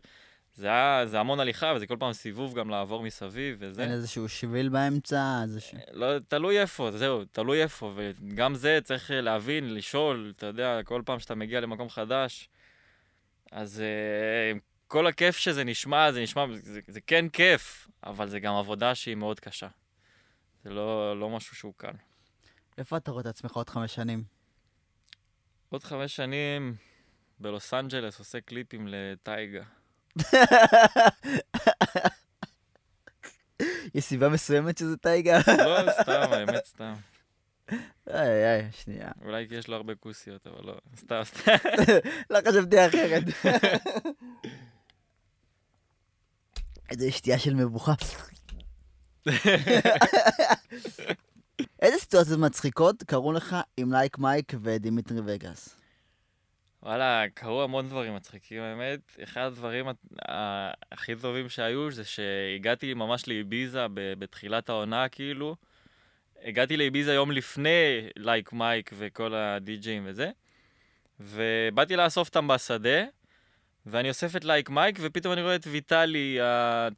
זה 0.55 0.67
היה, 0.67 1.07
זה 1.07 1.21
המון 1.21 1.41
הליכה, 1.41 1.73
וזה 1.77 1.87
כל 1.87 1.97
פעם 1.99 2.13
סיבוב 2.13 2.55
גם 2.55 2.71
לעבור 2.71 3.03
מסביב 3.03 3.57
וזה. 3.61 3.83
אין 3.83 3.93
איזשהו 3.93 4.29
שביל 4.29 4.69
באמצע, 4.69 5.41
איזשהו... 5.43 5.79
לא, 5.93 6.19
תלוי 6.29 6.61
איפה, 6.61 6.91
זהו, 6.91 7.25
תלוי 7.25 7.63
איפה, 7.63 7.93
וגם 7.95 8.55
זה 8.55 8.79
צריך 8.85 9.11
להבין, 9.15 9.75
לשאול, 9.75 10.33
אתה 10.37 10.47
יודע, 10.47 10.81
כל 10.85 11.03
פעם 11.05 11.19
שאתה 11.19 11.35
מגיע 11.35 11.61
למקום 11.61 11.89
חדש, 11.89 12.49
אז 13.53 13.83
uh, 13.83 14.59
כל 14.89 15.07
הכיף 15.07 15.37
שזה 15.37 15.65
נשמע, 15.65 16.13
זה 16.13 16.23
נשמע, 16.23 16.45
זה, 16.63 16.81
זה 16.89 17.01
כן 17.01 17.29
כיף, 17.29 17.89
אבל 18.05 18.29
זה 18.29 18.41
גם 18.41 18.55
עבודה 18.55 18.95
שהיא 18.95 19.15
מאוד 19.15 19.41
קשה. 19.41 19.69
זה 20.65 20.71
לא, 20.71 21.21
לא 21.21 21.31
משהו 21.31 21.57
שהוא 21.57 21.75
קל. 21.77 21.93
איפה 22.79 22.97
אתה 22.97 23.11
רואה 23.11 23.21
את 23.21 23.27
עצמך 23.27 23.53
עוד 23.53 23.71
חמש 23.71 23.95
שנים? 23.95 24.25
עוד 25.69 25.85
חמש 25.85 26.17
שנים 26.17 26.77
בלוס 27.41 27.75
אנג'לס 27.75 28.19
עושה 28.19 28.41
קליפים 28.41 28.89
לטייגה. 28.91 29.63
יש 33.95 34.05
סיבה 34.05 34.29
מסוימת 34.29 34.79
שזה 34.79 34.97
טייגה? 34.97 35.39
לא, 35.59 35.93
סתם, 36.03 36.33
האמת 36.33 36.65
סתם. 36.65 36.95
איי, 38.11 38.45
איי, 38.45 38.73
שנייה. 38.73 39.11
אולי 39.25 39.49
כי 39.49 39.55
יש 39.55 39.69
לו 39.69 39.77
הרבה 39.77 39.95
כוסיות, 39.95 40.47
אבל 40.47 40.67
לא, 40.67 40.77
סתם, 40.97 41.21
סתם. 41.25 41.53
לא 42.31 42.39
חשבתי 42.49 42.87
אחרת. 42.87 43.23
איזה 46.91 47.13
שתייה 47.13 47.39
של 47.39 47.55
מבוכה. 47.55 47.93
איזה 51.83 51.99
סיטואציות 51.99 52.39
מצחיקות 52.39 53.03
קרו 53.03 53.33
לך 53.33 53.57
עם 53.77 53.93
לייק 53.93 54.19
מייק 54.19 54.53
ודימיטרי 54.63 55.19
וגאס? 55.27 55.77
וואלה, 56.83 57.25
קרו 57.35 57.63
המון 57.63 57.89
דברים 57.89 58.17
מצחיקים, 58.17 58.63
האמת. 58.63 59.01
אחד 59.23 59.41
הדברים 59.41 59.87
הכי 60.93 61.17
טובים 61.17 61.49
שהיו, 61.49 61.91
זה 61.91 62.05
שהגעתי 62.05 62.95
ממש 62.95 63.29
לאיביזה 63.29 63.87
בתחילת 63.95 64.69
העונה, 64.69 65.09
כאילו. 65.09 65.57
הגעתי 66.45 66.77
לאיביזה 66.77 67.13
יום 67.13 67.31
לפני 67.31 68.09
לייק 68.17 68.53
מייק 68.53 68.91
וכל 68.99 69.35
ה 69.35 69.48
DJים 69.48 70.03
וזה, 70.07 70.31
ובאתי 71.21 71.97
לאסוף 71.97 72.29
אותם 72.29 72.49
בשדה, 72.49 73.05
ואני 73.87 74.09
אוסף 74.09 74.37
את 74.37 74.45
לייק 74.45 74.71
מייק, 74.71 74.99
ופתאום 75.01 75.33
אני 75.33 75.43
רואה 75.43 75.55
את 75.55 75.67
ויטלי, 75.71 76.39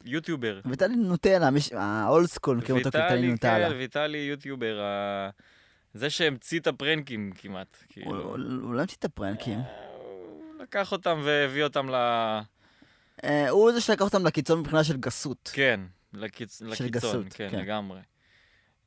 ה 0.05 0.10
YouTuber. 0.10 0.59
ויטלי 0.65 0.95
נוטלה, 0.95 1.49
ה 1.73 1.86
old 1.86 2.25
school, 2.27 2.57
מכירים 2.57 2.85
אותו 2.85 2.91
כוויטלי 2.97 3.27
נוטלה. 3.31 3.69
כן, 3.69 3.75
ויטלי 3.77 4.17
YouTuber, 4.17 4.81
ה- 4.81 5.29
זה 5.93 6.09
שהמציא 6.09 6.59
את 6.59 6.67
ה 6.67 6.75
prankים 6.75 7.31
כמעט, 7.37 7.77
הוא 7.81 7.93
כאילו. 7.93 8.37
לא 8.73 8.79
המציא 8.81 8.97
את 8.99 9.05
ה 9.05 9.11
prankים. 9.11 9.59
הוא 9.59 10.61
לקח 10.61 10.91
אותם 10.91 11.21
והביא 11.23 11.63
אותם 11.63 11.89
ל... 11.89 11.93
אה, 13.23 13.49
הוא 13.49 13.71
זה 13.71 13.81
שלקח 13.81 14.01
אותם 14.01 14.25
לקיצון 14.25 14.59
מבחינה 14.59 14.83
של 14.83 14.97
גסות. 14.97 15.49
כן, 15.53 15.79
לקיצון, 16.13 17.25
כן, 17.33 17.47
כן. 17.51 17.59
לגמרי. 17.59 17.99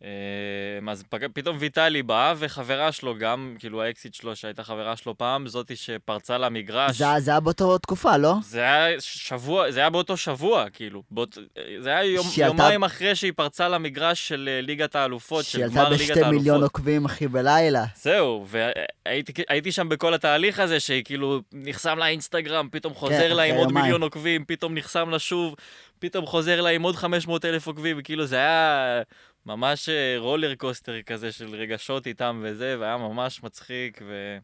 אה, 0.05 0.93
אז. 0.93 1.05
פתאום 1.33 1.57
ויטלי 1.61 2.03
באה, 2.03 2.35
וחברה 2.37 2.93
שלו 2.93 3.19
גם, 3.19 3.55
כאילו 3.59 3.83
האקסית 3.83 4.15
שלו, 4.15 4.37
שהייתה 4.37 4.65
חברה 4.65 4.97
שלו 4.97 5.19
פעם, 5.19 5.47
זאתי 5.49 5.77
שפרצה 5.77 6.39
למגרש. 6.39 6.97
זה 6.97 7.07
זה 7.19 7.31
היה 7.31 7.41
באותה 7.41 7.65
תקופה, 7.83 8.17
לא? 8.17 8.35
זה 8.43 8.61
היה 8.61 9.01
שבוע, 9.01 9.71
זה 9.71 9.81
היה 9.81 9.91
באותו 9.91 10.17
שבוע, 10.17 10.65
כאילו. 10.73 11.03
באות... 11.11 11.39
זה 11.81 11.91
היה 11.91 12.05
יום, 12.05 12.27
שהיא 12.27 12.45
עלתה- 12.45 12.63
יומיים 12.63 12.85
אחרי 12.85 13.15
שהיא 13.15 13.33
פרצה 13.37 13.69
למגרש 13.69 14.29
של 14.29 14.49
אה, 14.53 14.61
ליגת 14.61 14.97
האלופות, 14.97 15.45
של 15.45 15.51
שהיא 15.51 15.67
גמר 15.67 15.81
עלתה 15.81 15.91
ליגת 15.91 16.11
בשתי 16.11 16.31
מיליון 16.31 16.55
האלופות. 16.57 16.63
עוקבים, 16.63 17.05
אחי, 17.05 17.29
בלילה. 17.29 17.85
זהו, 17.97 18.47
והייתי 18.49 19.33
הייתי 19.49 19.73
שם 19.73 19.89
בכל 19.89 20.15
התהליך 20.15 20.59
הזה, 20.59 20.81
שהיא 20.81 21.05
כאילו 21.05 21.41
נחסם 21.53 21.99
לה 21.99 22.07
אינסטגרם, 22.07 22.69
פתאום 22.73 22.95
חוזר 22.95 23.35
לה 23.35 23.43
עם 23.43 23.55
עוד. 23.55 23.73
מיליון 23.73 24.03
עוקבים, 24.03 24.45
פתאום 24.45 24.75
נחסם 24.75 25.11
לה 25.11 25.19
שוב, 25.19 25.55
פתאום 25.99 26.27
חוזר 26.27 26.61
לה 26.61 26.71
עם 26.71 26.83
עוד 26.83 26.97
500 26.97 27.45
אלף 27.45 27.67
עוקבים, 27.67 28.03
כאילו 28.03 28.27
זה 28.27 28.37
היה 28.37 29.03
ממש 29.47 29.89
אה, 29.89 30.15
רולר 30.19 30.55
קוסטר 30.55 31.03
כזה 31.03 31.33
של 31.33 31.55
רגשות 31.55 32.07
איתם 32.07 32.43
וזה, 32.45 32.77
והיה 32.81 32.97
ממש 32.97 33.43
מצחיק, 33.43 34.01
ו... 34.07 34.39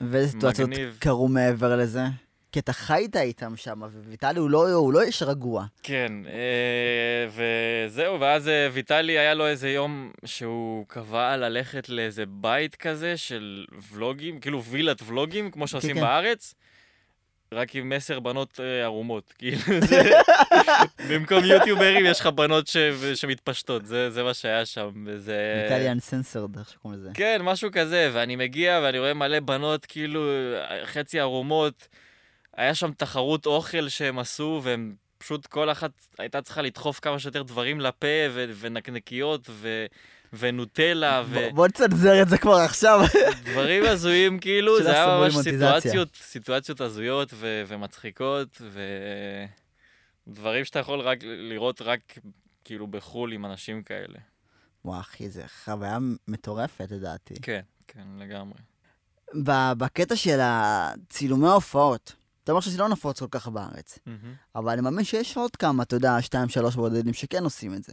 ואיזה 0.00 0.32
סיטואציות. 0.32 0.70
קרו 0.98 1.28
מעבר 1.28 1.76
לזה? 1.76 2.02
כי 2.52 2.60
אתה 2.60 2.72
חיית 2.72 3.16
איתם 3.16 3.56
שם, 3.56 3.82
וויטלי 4.06 4.38
הוא 4.38 4.50
לא, 4.50 4.72
הוא 4.72 4.92
לא 4.92 5.02
איש 5.02 5.22
רגוע. 5.22 5.64
כן, 5.82 6.12
אה, 6.26 7.28
וזהו, 7.86 8.20
ואז 8.20 8.48
אה, 8.48 8.68
ויטלי 8.72 9.18
היה 9.18 9.34
לו 9.34 9.46
איזה 9.46 9.70
יום 9.70 10.10
שהוא 10.24 10.86
קבע 10.88 11.36
ללכת 11.36 11.88
לאיזה 11.88 12.24
בית 12.26 12.76
כזה 12.76 13.16
של 13.16 13.64
ולוגים, 13.92 14.40
כאילו 14.40 14.64
וילת 14.64 15.02
ולוגים, 15.06 15.50
כמו 15.50 15.66
שעושים 15.66 15.94
כן. 15.94 16.00
בארץ, 16.00 16.54
רק 17.52 17.74
עם 17.76 17.92
עשר 17.92 18.20
בנות 18.20 18.60
אה, 18.60 18.84
ערומות, 18.84 19.32
כאילו 19.38 19.58
זה... 19.88 20.10
במקום 21.10 21.44
יוטיוברים 21.44 22.06
יש 22.06 22.20
לך 22.20 22.26
בנות 22.26 22.66
ש... 22.66 22.76
שמתפשטות, 23.14 23.86
זה, 23.86 24.10
זה 24.10 24.22
מה 24.22 24.34
שהיה 24.34 24.66
שם, 24.66 24.90
וזה... 25.06 25.62
ויטלי 25.62 25.90
אנסנסרד, 25.90 26.58
איך 26.58 26.70
שקוראים 26.70 27.00
לזה. 27.00 27.10
כן, 27.14 27.42
משהו 27.42 27.70
כזה, 27.72 28.10
ואני 28.12 28.36
מגיע 28.36 28.80
ואני 28.82 28.98
רואה 28.98 29.14
מלא 29.14 29.40
בנות, 29.40 29.86
כאילו, 29.86 30.30
חצי 30.84 31.20
ערומות. 31.20 31.88
היה 32.56 32.74
שם 32.74 32.92
תחרות 32.92 33.46
אוכל 33.46 33.88
שהם 33.88 34.18
עשו, 34.18 34.60
והם 34.64 34.94
פשוט, 35.18 35.46
כל 35.46 35.70
אחת 35.70 35.90
הייתה 36.18 36.42
צריכה 36.42 36.62
לדחוף 36.62 37.00
כמה 37.00 37.18
שיותר 37.18 37.42
דברים 37.42 37.80
לפה, 37.80 38.06
ו- 38.30 38.50
ונקניקיות, 38.58 39.46
ו- 39.50 39.86
ונוטלה, 40.38 41.22
בוא- 41.22 41.52
בוא 41.54 41.66
נצנזר 41.68 42.22
את 42.22 42.28
זה 42.28 42.38
כבר 42.38 42.54
עכשיו. 42.54 43.00
ודברים 43.40 43.84
הזויים, 43.84 44.38
כאילו, 44.38 44.82
זה 44.82 44.92
היה 44.92 45.06
ממש. 45.06 45.36
סיטואציות, 45.36 46.08
סיטואציות 46.22 46.80
הזויות 46.80 47.28
ו- 47.34 47.62
ומצחיקות, 47.68 48.62
ודברים 50.28 50.64
שאתה 50.64 50.78
יכול 50.78 51.00
רק 51.00 51.18
לראות 51.22 51.82
רק, 51.82 52.00
כאילו, 52.64 52.86
בחו"ל 52.86 53.32
עם 53.32 53.46
אנשים 53.46 53.82
כאלה. 53.82 54.18
וואו, 54.84 55.00
אחי, 55.00 55.28
זו 55.30 55.42
חוויה 55.64 55.98
מטורפת 56.28 56.90
לדעתי. 56.90 57.34
כן, 57.42 57.60
כן, 57.88 58.06
לגמרי. 58.18 58.58
בקטע 59.78 60.16
של 60.16 60.38
הצילומי 60.42 61.48
ההופעות, 61.48 62.14
אתה 62.44 62.52
אומר 62.52 62.60
שזה 62.60 62.78
לא 62.78 62.88
נפוץ 62.88 63.18
כל 63.20 63.26
כך 63.30 63.48
בארץ, 63.48 63.98
מהמם. 64.06 64.34
אבל 64.54 64.72
אני 64.72 64.80
מאמין 64.80 65.04
שיש 65.04 65.36
עוד 65.36 65.56
כמה, 65.56 65.82
אתה 65.82 65.96
יודע, 65.96 66.22
שתיים, 66.22 66.48
שלוש 66.48 66.74
בודדים 66.74 67.14
שכן 67.14 67.44
עושים 67.44 67.74
את 67.74 67.84
זה. 67.84 67.92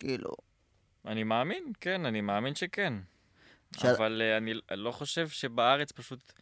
כאילו, 0.00 0.30
אני 1.08 1.24
מאמין, 1.24 1.72
כן, 1.80 2.06
אני 2.06 2.20
מאמין 2.20 2.54
שכן. 2.54 2.94
ש- 3.76 3.84
אבל 3.84 4.22
uh, 4.24 4.38
אני 4.38 4.54
לא 4.70 4.92
חושב 4.92 5.28
שבארץ 5.28 5.92
פשוט... 5.92 6.32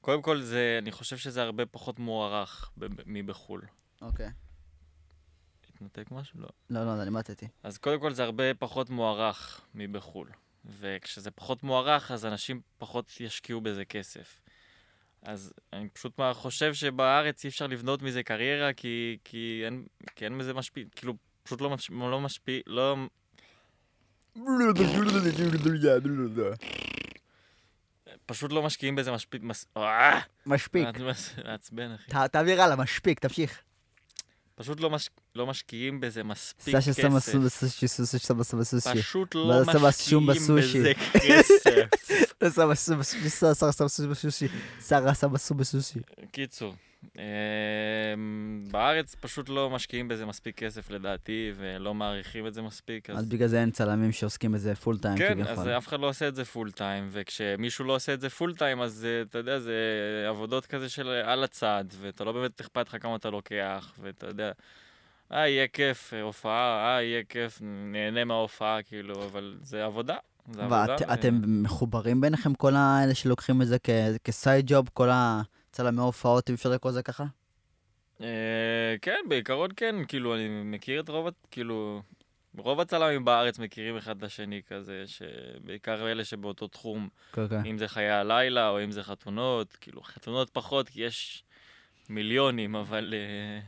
קודם 0.00 0.22
כל, 0.22 0.40
זה, 0.40 0.78
אני 0.82 0.90
חושב 0.92 1.16
שזה 1.16 1.42
הרבה 1.42 1.66
פחות 1.66 1.98
מוערך 1.98 2.70
מבחו"ל. 3.06 3.62
אוקיי. 4.02 4.28
התנתק 5.74 6.10
משהו? 6.10 6.40
לא. 6.40 6.48
לא, 6.70 6.84
לא, 6.86 7.02
אני 7.02 7.10
מתתי. 7.10 7.48
אז 7.62 7.78
קודם 7.78 8.00
כל, 8.00 8.12
זה 8.12 8.24
הרבה 8.24 8.54
פחות 8.54 8.90
מוערך 8.90 9.60
מבחו"ל. 9.74 10.28
וכשזה 10.64 11.30
פחות 11.30 11.62
מוערך, 11.62 12.10
אז 12.10 12.26
אנשים 12.26 12.60
פחות 12.78 13.12
ישקיעו 13.20 13.60
בזה 13.60 13.84
כסף. 13.84 14.40
אז 15.22 15.52
אני 15.72 15.88
פשוט 15.88 16.18
מה- 16.18 16.34
חושב 16.34 16.74
שבארץ 16.74 17.44
אי 17.44 17.50
אפשר 17.50 17.66
לבנות 17.66 18.02
מזה 18.02 18.22
קריירה, 18.22 18.72
כי, 18.72 19.18
כי, 19.24 19.62
אין, 19.64 19.86
כי 20.16 20.24
אין 20.24 20.38
מזה 20.38 20.54
משפיע, 20.54 20.84
כאילו, 20.96 21.14
פשוט 21.42 21.60
לא 21.60 21.70
משפיע, 21.70 21.96
לא 21.96 22.20
משפיע, 22.20 22.60
לא... 22.66 22.96
פשוט 28.26 28.52
לא 28.52 28.62
משקיעים 28.62 28.96
בזה 28.96 29.12
משפיע, 29.12 29.40
מס... 29.42 29.66
אה! 29.76 30.20
משפיק. 30.46 30.86
מעצבן, 31.44 31.90
אחי. 31.94 32.28
תעביר 32.32 32.62
הלאה, 32.62 32.76
משפיק, 32.76 33.18
תמשיך. 33.20 33.60
פשוט 34.54 34.80
לא, 34.80 34.90
מש... 34.90 35.10
לא 35.34 35.46
משקיעים 35.46 36.00
בזה 36.00 36.22
מספיק 36.22 36.76
כסף. 36.76 36.92
סובה 37.20 37.48
סושי, 37.48 37.88
סושי 37.88 38.18
סמה 38.18 38.44
סמה 38.44 38.64
סושי. 38.64 38.98
פשוט 38.98 39.34
לא 39.34 39.48
לא 39.48 39.64
שמה 39.64 39.88
משקיעים. 39.88 40.26
בזה 40.26 40.92
כסף. 41.14 41.88
לא 42.42 42.50
סמה 42.50 42.74
סובה 42.74 44.14
סושי, 44.14 44.48
שרה 44.88 45.14
סובה 45.14 45.38
סושי. 45.38 45.64
סובה. 45.64 46.26
קיצור, 46.32 46.70
אמ, 46.72 46.87
בארץ 48.70 49.14
פשוט 49.14 49.48
לא 49.48 49.70
משקיעים 49.70 50.08
בזה 50.08 50.26
מספיק 50.26 50.56
כסף 50.56 50.90
לדעתי, 50.90 51.52
ולא 51.56 51.94
מעריכים 51.94 52.46
את 52.46 52.54
זה 52.54 52.62
מספיק. 52.62 53.10
אז 53.10 53.26
בגלל 53.26 53.48
זה 53.48 53.60
אין 53.60 53.70
צלמים 53.70 54.12
שעוסקים 54.12 54.52
בזה 54.52 54.74
פול 54.74 54.98
טיים 54.98 55.18
כן, 55.18 55.40
אז 55.40 55.46
כביכול. 55.46 55.70
אף 55.70 55.88
אחד 55.88 56.00
לא 56.00 56.08
עושה 56.08 56.28
את 56.28 56.34
זה 56.34 56.44
פול 56.44 56.70
טיים, 56.70 57.08
וכשמישהו 57.10 57.84
לא 57.84 57.94
עושה 57.94 58.14
את 58.14 58.20
זה 58.20 58.30
פול 58.30 58.54
טיים, 58.54 58.80
אז 58.80 59.06
אה, 59.08 59.22
אתה 59.22 59.38
יודע, 59.38 59.58
זה 59.58 59.72
עבודות 60.28 60.66
כזה 60.66 60.88
של 60.88 61.08
על 61.08 61.44
הצד, 61.44 61.84
ואתה 62.00 62.24
לא 62.24 62.32
באמת 62.32 62.60
אכפת 62.60 62.88
לך 62.88 63.02
כמה 63.02 63.16
אתה 63.16 63.30
לוקח, 63.30 63.92
ואתה 64.02 64.26
יודע, 64.26 64.52
אה, 65.32 65.48
יהיה 65.48 65.68
כיף, 65.68 66.14
אה, 66.14 66.22
הופעה, 66.22 66.96
אה, 66.96 67.02
יהיה 67.02 67.22
כיף, 67.28 67.58
נהנה 67.92 68.24
מההופעה, 68.24 68.82
כאילו, 68.82 69.24
אבל 69.24 69.56
זה 69.62 69.84
עבודה. 69.84 70.16
זה 70.52 70.62
עבודה. 70.62 70.96
ו- 71.00 71.10
ואתם 71.10 71.40
מחוברים 71.62 72.20
ביניכם, 72.20 72.54
כל 72.54 72.74
האלה 72.76 73.14
שלוקחים 73.14 73.62
את 73.62 73.66
זה 73.66 73.76
כסייד 74.24 74.64
ג'וב, 74.68 74.88
כל 74.94 75.08
הצלמי 75.78 76.02
הופעות, 76.02 76.50
אם 76.50 76.54
אפשר 76.54 76.68
לקרוא 76.70 76.92
לזה 76.92 77.02
ככה? 77.02 77.24
אה, 78.20 78.96
כן, 79.02 79.20
בעיקרון 79.28 79.70
כן, 79.76 79.96
כאילו, 80.08 80.34
אני 80.34 80.48
מכיר 80.48 81.00
את 81.00 81.08
רוב, 81.08 81.28
כאילו, 81.50 82.02
רוב 82.56 82.80
הצלמים 82.80 83.24
בארץ 83.24 83.58
מכירים 83.58 83.96
אחד 83.96 84.16
את 84.16 84.22
השני 84.22 84.60
כזה, 84.68 85.04
שבעיקר 85.06 86.10
אלה 86.10 86.24
שבאותו 86.24 86.68
תחום, 86.68 87.08
כן, 87.32 87.48
כן. 87.48 87.64
אם 87.66 87.78
זה 87.78 87.88
חיי 87.88 88.10
הלילה 88.10 88.68
או 88.68 88.84
אם 88.84 88.90
זה 88.90 89.02
חתונות, 89.02 89.76
כאילו, 89.80 90.02
חתונות 90.02 90.50
פחות, 90.50 90.88
כי 90.88 91.02
יש 91.02 91.44
מיליונים, 92.08 92.76
אבל... 92.76 93.14
אה, 93.16 93.60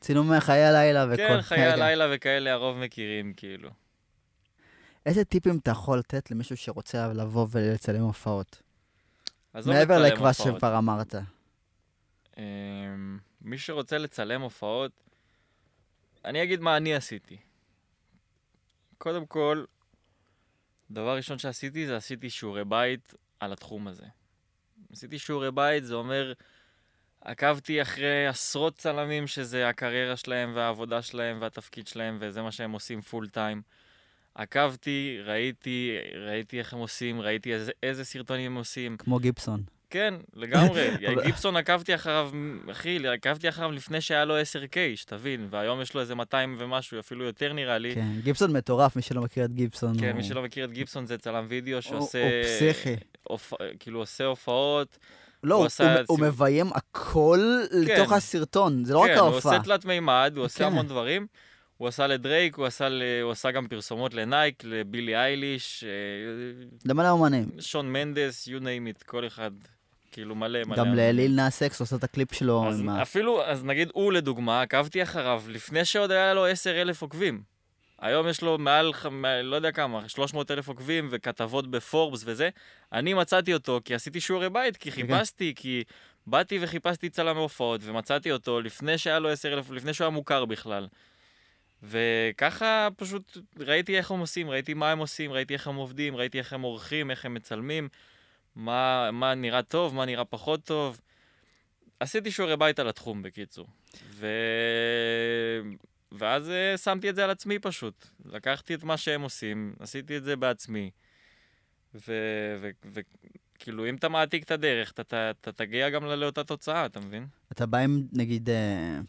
צילומי 0.00 0.40
חיי 0.40 0.64
הלילה 0.64 1.06
וכל... 1.08 1.16
כן, 1.16 1.42
חיי 1.42 1.66
הלילה 1.66 2.06
וכאלה 2.12 2.52
הרוב 2.52 2.76
מכירים, 2.76 3.32
כאילו. 3.36 3.70
איזה 5.06 5.24
טיפים 5.24 5.58
אתה 5.62 5.70
יכול 5.70 5.98
לתת 5.98 6.30
למישהו 6.30 6.56
שרוצה 6.56 7.12
לבוא 7.12 7.46
ולצלם 7.50 8.00
הופעות? 8.00 8.65
עזוב 9.56 9.74
מעבר 9.74 9.94
הופעות. 10.28 10.56
שכבר 10.56 10.78
אמרת. 10.78 11.14
אמ, 12.36 13.18
מי 13.40 13.58
שרוצה 13.58 13.98
לצלם 13.98 14.40
הופעות, 14.40 14.92
אני 16.24 16.42
אגיד 16.42 16.60
מה 16.60 16.76
אני 16.76 16.94
עשיתי. 16.94 17.36
קודם 18.98 19.26
כל, 19.26 19.64
דבר 20.90 21.16
ראשון 21.16 21.38
שעשיתי 21.38 21.86
זה 21.86 21.96
עשיתי 21.96 22.30
שיעורי 22.30 22.64
בית 22.64 23.14
על 23.40 23.52
התחום 23.52 23.88
הזה. 23.88 24.06
עשיתי 24.92 25.18
שיעורי 25.18 25.50
בית, 25.50 25.84
זה 25.84 25.94
אומר, 25.94 26.32
עקבתי 27.20 27.82
אחרי 27.82 28.26
עשרות 28.26 28.76
צלמים 28.76 29.26
שזה 29.26 29.68
הקריירה 29.68 30.16
שלהם 30.16 30.52
והעבודה 30.54 31.02
שלהם 31.02 31.38
והתפקיד 31.40 31.86
שלהם 31.86 32.18
וזה 32.20 32.42
מה 32.42 32.52
שהם 32.52 32.72
עושים 32.72 33.00
פול 33.00 33.28
טיים. 33.28 33.62
עקבתי, 34.36 35.18
ראיתי, 35.24 35.90
ראיתי 36.26 36.58
איך 36.58 36.72
הם 36.72 36.78
עושים, 36.78 37.20
ראיתי 37.20 37.54
איזה, 37.54 37.72
איזה 37.82 38.04
סרטונים 38.04 38.52
הם 38.52 38.58
עושים. 38.58 38.96
כמו 38.96 39.18
גיבסון. 39.18 39.62
כן, 39.90 40.14
לגמרי. 40.34 40.88
גיבסון 41.26 41.56
עקבתי 41.56 41.94
אחריו, 41.94 42.30
אחי, 42.70 43.08
עקבתי 43.08 43.48
אחריו 43.48 43.72
לפני 43.72 44.00
שהיה 44.00 44.24
לו 44.24 44.40
10K, 44.40 44.76
שתבין, 44.96 45.46
והיום 45.50 45.80
יש 45.80 45.94
לו 45.94 46.00
איזה 46.00 46.14
200 46.14 46.56
ומשהו, 46.58 46.98
אפילו 47.00 47.24
יותר 47.24 47.52
נראה 47.52 47.78
לי. 47.78 47.94
כן, 47.94 48.06
גיבסון 48.24 48.52
מטורף, 48.52 48.96
מי 48.96 49.02
שלא 49.02 49.22
מכיר 49.22 49.44
את 49.44 49.52
גיבסון. 49.52 49.98
כן, 50.00 50.06
הוא- 50.08 50.16
מי 50.16 50.24
שלא 50.24 50.42
מכיר 50.42 50.64
את 50.64 50.72
גיבסון 50.72 51.06
זה 51.06 51.18
צלם 51.18 51.46
וידאו 51.48 51.74
הוא- 51.74 51.80
שעושה... 51.80 52.22
הוא 52.22 52.44
פסיכי. 52.44 52.94
הופ... 53.22 53.52
כאילו 53.80 53.98
עושה 54.00 54.24
הופעות. 54.24 54.98
לא, 55.44 55.54
הוא 55.54 55.58
הוא- 55.60 55.66
עשה 55.66 55.94
הוא- 55.94 56.04
הוא 56.08 56.20
מביים 56.20 56.66
הכל 56.74 57.40
לתוך 57.72 58.12
הסרטון, 58.12 58.84
זה 58.84 58.94
לא 58.94 58.98
רק 58.98 59.10
כן, 59.10 59.18
הוא 59.18 59.28
ההופעה. 59.28 59.52
עושה 59.56 59.64
תלת 59.64 59.84
מימד, 59.84 60.32
הוא 60.36 60.44
עושה 60.44 60.58
כן. 60.58 60.64
המון 60.64 60.86
דברים. 60.86 61.26
הוא 61.76 61.88
עשה 61.88 62.06
לדרייק, 62.06 62.56
הוא 62.56 62.66
עשה, 62.66 62.88
ל... 62.88 63.02
הוא 63.22 63.32
עשה 63.32 63.50
גם 63.50 63.68
פרסומות 63.68 64.14
לנייק, 64.14 64.62
לבילי 64.64 65.16
אייליש, 65.16 65.84
אה, 65.84 65.88
למלא 66.84 67.10
אומנים. 67.10 67.48
שון 67.60 67.92
מנדס, 67.92 68.48
you 68.48 68.60
name 68.60 69.00
it, 69.00 69.04
כל 69.04 69.26
אחד, 69.26 69.50
כאילו 70.12 70.34
מלא 70.34 70.58
מלא. 70.66 70.76
גם. 70.76 70.94
לליל 70.94 71.34
נאס 71.34 71.62
אקס 71.62 71.80
עושה 71.80 71.96
את 71.96 72.04
הקליפ 72.04 72.34
שלו 72.34 72.68
אז 72.68 72.80
עם 72.80 72.88
ה... 72.88 73.02
אפילו, 73.02 73.44
אז 73.44 73.64
נגיד 73.64 73.88
הוא 73.94 74.12
לדוגמה, 74.12 74.62
עקבתי 74.62 75.02
אחריו 75.02 75.42
לפני 75.48 75.84
שעוד 75.84 76.10
היה 76.10 76.34
לו 76.34 76.46
10 76.46 76.82
אלף 76.82 77.02
עוקבים. 77.02 77.42
היום 78.00 78.28
יש 78.28 78.42
לו 78.42 78.58
מעל, 78.58 78.92
לא 79.42 79.56
יודע 79.56 79.72
כמה, 79.72 80.08
300 80.08 80.50
אלף 80.50 80.68
עוקבים 80.68 81.08
וכתבות 81.10 81.70
בפורבס 81.70 82.22
וזה. 82.26 82.48
אני 82.92 83.14
מצאתי 83.14 83.54
אותו 83.54 83.80
כי 83.84 83.94
עשיתי 83.94 84.20
שיעורי 84.20 84.50
בית, 84.50 84.76
כי 84.76 84.90
כן. 84.90 85.02
חיפשתי, 85.02 85.52
כי 85.56 85.84
באתי 86.26 86.58
וחיפשתי 86.60 87.08
צלם 87.08 87.36
הופעות 87.36 87.80
ומצאתי 87.84 88.32
אותו 88.32 88.60
לפני 88.60 88.98
שהיה 88.98 89.18
לו 89.18 89.28
10 89.28 89.52
אלף, 89.52 89.70
לפני 89.70 89.94
שהוא 89.94 90.04
היה 90.04 90.10
מוכר 90.10 90.44
בכלל. 90.44 90.86
וככה 91.86 92.88
פשוט 92.96 93.38
ראיתי 93.58 93.98
איך 93.98 94.10
הם 94.10 94.20
עושים, 94.20 94.50
ראיתי 94.50 94.74
מה 94.74 94.90
הם 94.90 94.98
עושים, 94.98 95.32
ראיתי 95.32 95.54
איך 95.54 95.66
הם 95.66 95.76
עובדים, 95.76 96.16
ראיתי 96.16 96.38
איך 96.38 96.52
הם 96.52 96.62
עורכים, 96.62 97.10
איך 97.10 97.24
הם 97.24 97.34
מצלמים, 97.34 97.88
מה, 98.56 99.10
מה 99.12 99.34
נראה 99.34 99.62
טוב, 99.62 99.94
מה 99.94 100.04
נראה 100.04 100.24
פחות 100.24 100.64
טוב. 100.64 101.00
עשיתי 102.00 102.30
שיעורי 102.30 102.56
בית 102.56 102.78
על 102.78 102.88
התחום, 102.88 103.22
בקיצור. 103.22 103.66
ו... 104.08 104.26
ואז 106.12 106.50
אה, 106.50 106.76
שמתי 106.76 107.10
את 107.10 107.16
זה 107.16 107.24
על 107.24 107.30
עצמי 107.30 107.58
פשוט. 107.58 108.06
לקחתי 108.24 108.74
את 108.74 108.84
מה 108.84 108.96
שהם 108.96 109.22
עושים, 109.22 109.74
עשיתי 109.80 110.16
את 110.16 110.24
זה 110.24 110.36
בעצמי. 110.36 110.90
וכאילו, 111.94 113.82
ו... 113.82 113.86
ו... 113.86 113.88
אם 113.88 113.94
אתה 113.94 114.08
מעתיק 114.08 114.44
את 114.44 114.50
הדרך, 114.50 114.92
אתה 114.92 115.52
תגיע 115.56 115.90
גם 115.90 116.04
לאותה 116.04 116.44
תוצאה, 116.44 116.86
אתה 116.86 117.00
מבין? 117.00 117.26
אתה 117.52 117.66
בא 117.66 117.78
עם, 117.78 118.02
נגיד, 118.12 118.50
אה, 118.50 119.00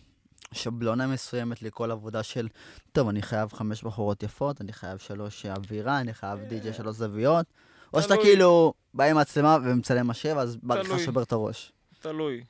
שבלונה 0.53 1.07
מסוימת 1.07 1.61
לכל 1.61 1.91
עבודה 1.91 2.23
של, 2.23 2.47
טוב, 2.91 3.09
אני 3.09 3.21
חייב 3.21 3.53
חמש 3.53 3.83
בחורות 3.83 4.23
יפות, 4.23 4.61
אני 4.61 4.73
חייב 4.73 4.97
שלוש 4.97 5.45
אווירה, 5.45 5.99
אני 5.99 6.13
חייב 6.13 6.39
די.ג'יי 6.39 6.73
שלוש 6.73 6.95
זוויות, 6.95 7.45
או 7.93 8.01
שאתה. 8.01 8.15
כאילו 8.23 8.73
בא 8.93 9.03
עם 9.03 9.17
מצלמה 9.17 9.57
ומצלם 9.63 10.07
משאב, 10.07 10.37
אז 10.37 10.55
בא 10.57 10.75
לך. 10.75 10.89
לשבר 10.91 11.23
את 11.23 11.31
הראש. 11.31 11.71
תלוי. 11.99 12.43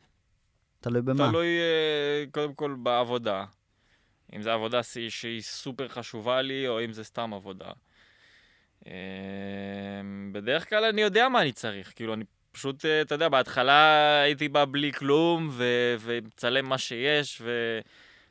תלוי 0.80 1.02
במה. 1.02 1.30
תלוי 1.30 1.48
אה, 1.60 2.24
קודם 2.32 2.54
כל 2.54 2.76
בעבודה. 2.84 3.46
אם 4.36 4.42
זו 4.42 4.50
עבודה 4.50 4.84
שהיא- 4.84 5.10
שהיא 5.10 5.42
סופר 5.42 5.88
חשובה 5.88 6.42
לי, 6.42 6.68
או 6.68 6.86
אם 6.86 6.94
זה 6.94 7.04
סתם 7.04 7.34
עבודה. 7.34 7.72
אה, 8.88 8.92
בדרך 10.32 10.70
כלל 10.70 10.84
אני 10.86 11.02
יודע 11.02 11.30
מה 11.30 11.42
אני 11.42 11.52
צריך. 11.52 11.94
כאילו, 11.96 12.14
אני 12.14 12.24
פשוט, 12.58 12.86
אה, 12.86 13.02
אתה 13.02 13.16
יודע, 13.16 13.30
בהתחלה 13.30 14.22
הייתי 14.22 14.50
בא 14.50 14.66
בלי 14.66 14.94
כלום, 14.94 15.50
ו- 15.52 15.96
ומצלם 16.00 16.70
מה 16.70 16.78
שיש, 16.78 17.42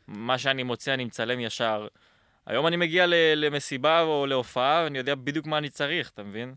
ומה 0.08 0.38
שאני 0.38 0.62
מוצא 0.62 0.94
אני 0.94 1.04
מצלם 1.04 1.40
ישר. 1.40 1.88
היום 2.46 2.66
אני 2.66 2.76
מגיע 2.76 3.06
ל- 3.06 3.34
למסיבה 3.36 4.00
או 4.00 4.26
להופעה, 4.26 4.82
ואני 4.84 4.98
יודע 4.98 5.14
בדיוק 5.14 5.46
מה 5.46 5.58
אני 5.58 5.68
צריך, 5.68 6.10
אתה 6.10 6.22
מבין? 6.22 6.54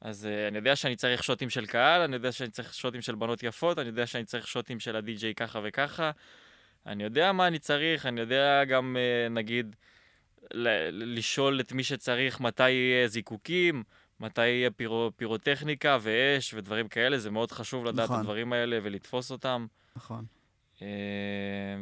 אז 0.00 0.28
uh, 0.30 0.48
אני 0.48 0.58
יודע 0.58 0.76
שאני 0.76 0.96
צריך 0.96 1.24
שוטים 1.24 1.50
של 1.50 1.66
קהל, 1.66 2.00
אני 2.00 2.16
יודע 2.16 2.32
שאני 2.32 2.50
צריך 2.50 2.74
שוטים 2.74 3.00
של 3.02 3.14
בנות 3.14 3.42
יפות, 3.42 3.78
אני 3.78 3.88
יודע 3.88 4.06
שאני 4.06 4.24
צריך 4.24 4.46
שוטים 4.48 4.80
של 4.80 4.96
הדי-ג'יי 4.96 5.34
ככה 5.34 5.60
וככה. 5.62 6.10
אני 6.86 7.04
יודע 7.04 7.32
מה 7.32 7.46
אני 7.46 7.58
צריך, 7.58 8.06
אני 8.06 8.20
יודע 8.20 8.64
גם, 8.64 8.96
uh, 8.96 9.32
נגיד, 9.32 9.76
לשאול 10.90 11.60
את 11.60 11.72
מי 11.72 11.84
שצריך 11.84 12.40
מתי 12.40 12.70
יהיה 12.70 13.08
זיקוקים, 13.08 13.82
מתי 14.20 14.46
יהיה 14.46 14.70
פירו, 14.70 15.10
פירוטכניקה 15.16 15.98
ואש 16.00 16.54
ודברים 16.54 16.88
כאלה, 16.88 17.18
זה 17.18 17.30
מאוד 17.30 17.52
חשוב 17.52 17.84
לדעת 17.84 18.04
נכון. 18.04 18.16
את 18.16 18.20
הדברים 18.20 18.52
האלה 18.52 18.78
ולתפוס 18.82 19.30
אותם. 19.30 19.66
נכון. 19.96 20.24
Uh, 20.76 20.80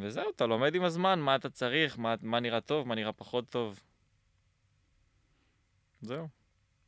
וזהו, 0.01 0.29
אתה 0.35 0.45
לומד 0.45 0.75
עם 0.75 0.83
הזמן 0.83 1.19
מה 1.19 1.35
אתה 1.35 1.49
צריך, 1.49 1.99
מה, 1.99 2.15
מה 2.21 2.39
נראה 2.39 2.61
טוב, 2.61 2.87
מה 2.87 2.95
נראה 2.95 3.13
פחות 3.13 3.49
טוב. 3.49 3.79
זהו, 6.01 6.27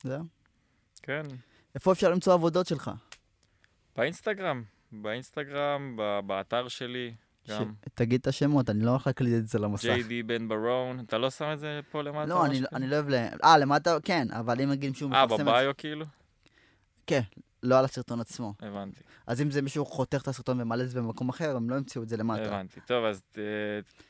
זהו. 0.03 0.23
כן. 1.01 1.23
איפה 1.75 1.91
אפשר 1.91 2.09
למצוא 2.09 2.33
עבודות 2.33 2.67
שלך? 2.67 2.91
באינסטגרם, 3.95 4.63
באינסטגרם, 4.91 5.97
באתר 6.25 6.67
שלי, 6.67 7.13
גם. 7.49 7.73
ש- 7.85 7.89
תגיד 7.93 8.19
את 8.21 8.27
השמות, 8.27 8.69
אני 8.69 8.85
לא 8.85 8.89
הולך 8.91 9.07
להקליט 9.07 9.33
את 9.37 9.47
זה 9.47 9.59
למסך. 9.59 9.89
JD 9.99 10.11
בן 10.25 10.47
ברון, 10.47 10.99
אתה 10.99 11.17
לא 11.17 11.29
שם 11.29 11.49
את 11.53 11.59
זה 11.59 11.79
פה 11.91 12.01
למטה? 12.01 12.25
לא, 12.25 12.45
אני- 12.45 12.53
משהו 12.53 12.65
אני? 12.73 12.87
לא 12.87 12.95
אוהב 12.95 13.09
ל... 13.09 13.13
אה, 13.43 13.57
למטה, 13.57 13.97
כן, 14.03 14.27
אבל 14.31 14.61
אם 14.61 14.69
נגיד 14.69 14.89
מישהו 14.89 15.11
אה, 15.13 15.25
מפרסם 15.25 15.41
את 15.41 15.45
זה... 15.45 15.51
בביו 15.51 15.71
כאילו? 15.77 16.05
כן, 17.07 17.21
לא 17.63 17.79
על 17.79 17.85
הסרטון 17.85 18.19
עצמו. 18.19 18.53
הבנתי, 18.61 18.99
אז 19.27 19.41
אם 19.41 19.51
זה 19.51 19.61
מישהו 19.61 19.85
חותך 19.85 20.19
את 20.21 20.27
הסרטון 20.27 20.61
ומעלה 20.61 20.83
את 20.83 20.89
זה 20.89 21.01
במקום 21.01 21.29
אחר, 21.29 21.55
הם 21.55 21.69
לא 21.69 21.75
ימצאו 21.75 22.03
את 22.03 22.09
זה 22.09 22.17
למטה. 22.17 22.45
הבנתי. 22.45 22.79
טוב, 22.85 23.05
אז 23.05 23.21
אה, 23.37 23.43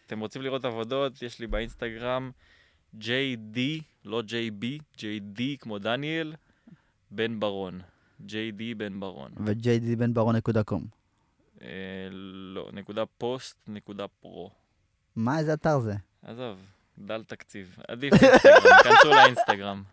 אתם 0.08 0.20
רוצים 0.20 0.42
לראות 0.42 0.66
עבודות, 0.66 1.22
יש 1.22 1.40
לי 1.40 1.48
באינסטגרם 1.48 2.32
JD, 3.02 3.60
לא 4.06 4.24
JB, 4.28 4.66
JD 4.98 5.42
כמו 5.60 5.80
דניאל, 5.80 6.34
בן 7.12 7.40
ברון. 7.40 7.82
JD 8.28 8.62
בן 8.78 9.00
ברון. 9.00 9.32
ו-jdbenbaron.com. 9.46 10.99
אה, 11.62 11.68
לא, 12.12 12.70
נקודה 12.74 13.04
פוסט, 13.18 13.58
נקודה 13.68 14.06
pro. 14.08 14.52
מה, 15.16 15.40
איזה 15.40 15.54
אתר 15.54 15.80
זה? 15.80 15.94
עזוב, 16.26 16.58
דל 16.98 17.24
תקציב. 17.24 17.76
עדיף 17.88 18.14
אינסטגרם, 18.14 18.64
כנסו 18.84 19.10
לאינסטגרם. 19.10 19.84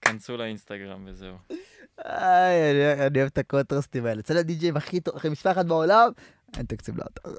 כנסו 0.00 0.36
לאינסטגרם 0.36 1.02
וזהו. 1.06 1.36
איי, 2.04 2.70
אני- 2.70 3.06
אני 3.06 3.18
אוהב 3.18 3.30
את 3.32 3.38
הקונטרסטים 3.38 4.06
האלה. 4.06 4.20
אצל 4.20 4.36
ה 4.36 4.44
DJים 4.44 4.76
הכי 4.76 5.00
טוב, 5.00 5.16
הכי 5.16 5.28
מספר 5.28 5.52
אחת 5.52 5.66
בעולם, 5.66 6.10
אין 6.56 6.66
תקציב 6.66 6.94
לאתר. 6.98 7.30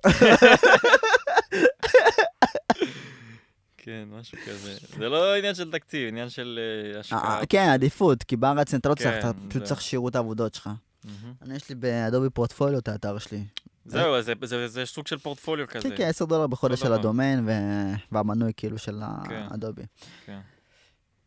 כן, 3.78 4.04
משהו 4.12 4.38
כזה. 4.48 4.74
זה 4.98 5.10
לא 5.10 5.36
עניין 5.36 5.56
של 5.56 5.72
תקציב, 5.72 6.08
עניין 6.08 6.30
של 6.30 6.60
אה, 6.94 7.00
השקעה. 7.00 7.40
אה, 7.40 7.46
כן, 7.46 7.70
עדיפות, 7.74 8.24
כי 8.24 8.36
בארץ 8.36 8.74
אתה 8.74 8.90
לא 8.90 8.96
צריך, 8.96 9.10
כן, 9.14 9.20
אתה 9.20 9.32
פשוט 9.50 9.62
זה- 9.62 9.68
צריך 9.68 9.82
שיראו 9.82 10.10
את 10.10 10.16
העבודות 10.16 10.54
שלך. 10.56 10.70
מהמם. 11.06 11.34
אני, 11.42 11.56
יש 11.56 11.70
לי 11.70 11.76
באדובי 11.76 12.30
פורטפוליו 12.30 12.80
את 12.80 12.88
האתר 12.88 13.18
שלי. 13.18 13.44
זהו, 13.86 14.16
אז 14.16 14.26
זה- 14.26 14.34
זה 14.44 14.68
זה 14.68 14.86
סוג 14.86 15.08
של 15.08 15.18
פורטפוליו 15.18 15.68
כזה. 15.68 15.90
כן, 15.90 15.98
כן, 15.98 16.04
10 16.08 16.26
דולר 16.26 16.48
בחודש 16.48 16.80
של 16.80 16.86
דבר. 16.86 16.94
הדומיין 16.96 17.48
ו- 17.48 17.94
והמנוי 18.12 18.52
כאילו 18.58 18.78
של 18.78 19.00
כן. 19.30 19.46
האדובי. 19.52 19.82
כן. 20.26 20.40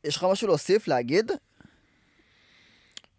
יש 0.04 0.16
לך 0.16 0.26
משהו 0.32 0.48
להוסיף, 0.48 0.88
להגיד? 0.88 1.30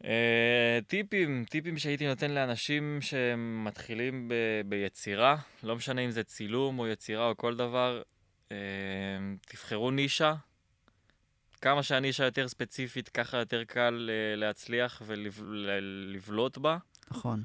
אה, 0.06 0.80
טיפים, 0.88 1.46
טיפים 1.50 1.78
שהייתי 1.78 2.08
נותן 2.08 2.32
לאנשים 2.32 2.98
שמתחילים 3.02 4.28
ב- 4.28 4.34
ביצירה, 4.70 5.36
לא 5.64 5.76
משנה 5.76 6.02
אם 6.02 6.12
זה 6.12 6.24
צילום 6.24 6.80
או 6.80 6.88
יצירה 6.88 7.28
או 7.30 7.38
כל 7.38 7.56
דבר, 7.56 8.02
אה, 8.52 8.58
תבחרו 9.48 9.92
נישה. 9.92 10.34
כמה 11.62 11.84
שהנישה 11.84 12.26
יותר 12.26 12.48
ספציפית, 12.48 13.10
ככה 13.10 13.38
יותר 13.38 13.64
קל 13.64 14.10
אה, 14.10 14.36
להצליח 14.36 15.02
ולבלוט 15.06 16.58
בה. 16.58 16.78
נכון. 17.12 17.44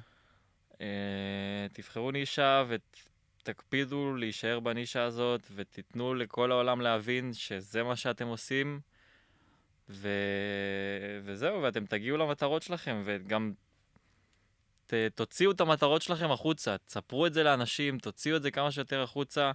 אה, 0.81 1.66
תבחרו 1.72 2.11
נישה 2.11 2.64
ותקפידו 2.68 4.16
להישאר 4.16 4.61
בנישה 4.61 5.05
הזאת 5.05 5.40
ותיתנו 5.55 6.14
לכל 6.14 6.53
העולם 6.53 6.81
להבין 6.81 7.33
שזה 7.33 7.83
מה 7.83 7.96
שאתם 7.96 8.27
עושים 8.27 8.81
ו... 9.88 10.09
וזהו, 11.25 11.62
ואתם 11.62 11.87
תגיעו 11.87 12.16
למטרות 12.16 12.62
שלכם 12.62 13.03
וגם 13.05 13.53
ת, 14.87 14.94
תוציאו 15.14 15.51
את 15.51 15.61
המטרות 15.61 16.03
שלכם 16.03 16.31
החוצה, 16.31 16.79
תספרו 16.79 17.27
את 17.27 17.35
זה 17.35 17.42
לאנשים, 17.42 17.98
תוציאו 17.98 18.37
את 18.37 18.42
זה 18.42 18.51
כמה 18.51 18.70
שיותר 18.70 19.03
החוצה. 19.03 19.53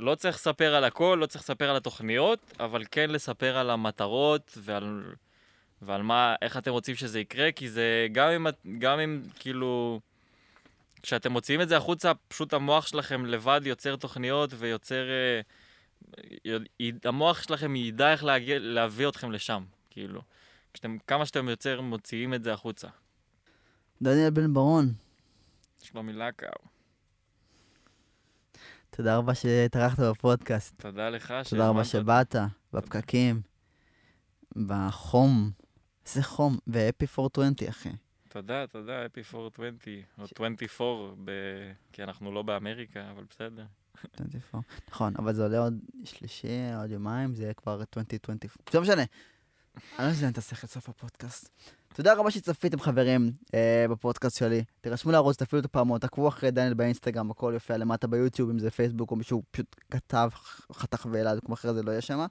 לא 0.00 0.14
צריך 0.14 0.36
לספר 0.36 0.74
על 0.74 0.84
הכל, 0.84 1.18
לא 1.20 1.26
צריך 1.26 1.44
לספר 1.44 1.70
על 1.70 1.76
התוכניות, 1.76 2.52
אבל 2.60 2.84
כן 2.90 3.10
לספר 3.10 3.56
על 3.56 3.70
המטרות 3.70 4.58
ועל, 4.60 5.14
ועל 5.82 6.02
מה, 6.02 6.34
איך 6.42 6.56
אתם 6.56 6.70
רוצים 6.70 6.94
שזה 6.94 7.20
יקרה, 7.20 7.52
כי 7.52 7.70
זה 7.70 8.06
גם 8.12 8.28
אם, 8.30 8.46
גם 8.78 9.00
אם 9.00 9.22
כאילו, 9.38 10.00
כשאתם 11.02 11.32
מוציאים 11.32 11.60
את 11.60 11.68
זה 11.68 11.76
החוצה, 11.76 12.12
פשוט 12.28 12.52
המוח 12.52 12.86
שלכם 12.86 13.26
לבד 13.26 13.60
יוצר 13.64 13.96
תוכניות 13.96 14.50
ויוצר... 14.56 15.04
אה, 15.10 15.40
המוח 17.04 17.42
שלכם 17.42 17.76
ידע 17.76 18.12
איך 18.12 18.24
להגיע, 18.24 18.58
להביא 18.58 19.08
אתכם 19.08 19.32
לשם, 19.32 19.64
כאילו. 19.90 20.22
כשאתם, 20.72 20.96
כמה 21.06 21.26
שאתם 21.26 21.48
יותר 21.48 21.80
מוציאים 21.80 22.34
את 22.34 22.44
זה 22.44 22.52
החוצה. 22.52 22.88
דניאל 24.02 24.30
בן 24.30 24.54
ברון, 24.54 24.92
שלומי 25.82 26.12
לקאו, 26.12 26.69
תודה 29.00 29.16
רבה 29.16 29.34
שהתארחת 29.34 29.98
בפודקאסט. 29.98 30.80
תודה 30.82 31.10
לך 31.10 31.34
תודה 31.50 31.68
רבה 31.68 31.84
שהזמנת 31.84 32.32
שבאת, 32.32 32.36
בפקקים, 32.72 33.42
בחום. 34.56 35.50
איזה 36.06 36.22
חום, 36.22 36.58
ואפי 36.66 37.06
420, 37.18 37.68
אחי. 37.68 37.88
תודה, 38.28 38.66
תודה, 38.66 39.06
אפי 39.06 39.20
420, 39.34 40.02
או 40.18 40.24
24, 40.24 41.14
ב... 41.24 41.30
כי 41.92 42.02
אנחנו 42.02 42.32
לא 42.32 42.42
באמריקה, 42.42 43.10
אבל 43.10 43.24
בסדר. 43.30 43.64
24. 44.14 44.66
נכון, 44.90 45.12
אבל 45.18 45.32
זה 45.32 45.42
עולה 45.42 45.58
עוד 45.58 45.78
שלישי, 46.04 46.72
עוד 46.80 46.90
יומיים, 46.90 47.34
זה 47.34 47.42
יהיה 47.42 47.54
כבר 47.54 47.80
2020. 47.80 48.38
לא 48.74 48.80
משנה. 48.80 49.02
אני 49.98 50.06
לא 50.06 50.12
מזיין 50.12 50.32
את 50.32 50.38
השכל 50.38 50.66
סוף 50.66 50.88
הפודקאסט. 50.88 51.48
תודה 51.94 52.14
רבה 52.14 52.30
שצפיתם, 52.30 52.80
חברים, 52.80 53.32
אה, 53.54 53.86
בפודקאסט 53.90 54.38
שלי. 54.38 54.64
תירשמו 54.80 55.12
לערוץ, 55.12 55.36
תפעילו 55.36 55.60
את 55.60 55.64
הפעמות, 55.64 56.00
תעקבו 56.00 56.28
אחרי 56.28 56.50
דניאל 56.50 56.74
באינסטגרם, 56.74 57.30
הכל 57.30 57.50
יופיע 57.54 57.76
למטה 57.76 58.06
ביוטיוב, 58.06 58.50
אם 58.50 58.58
זה 58.58 58.70
פייסבוק 58.70 59.10
או 59.10 59.16
מישהו 59.16 59.42
פשוט 59.50 59.76
כתב, 59.90 60.28
חתך 60.72 61.06
והעלה, 61.10 61.40
כמו 61.44 61.54
אחרי 61.54 61.74
זה 61.74 61.82
לא 61.82 61.90
יהיה 61.90 62.00
שם. 62.00 62.26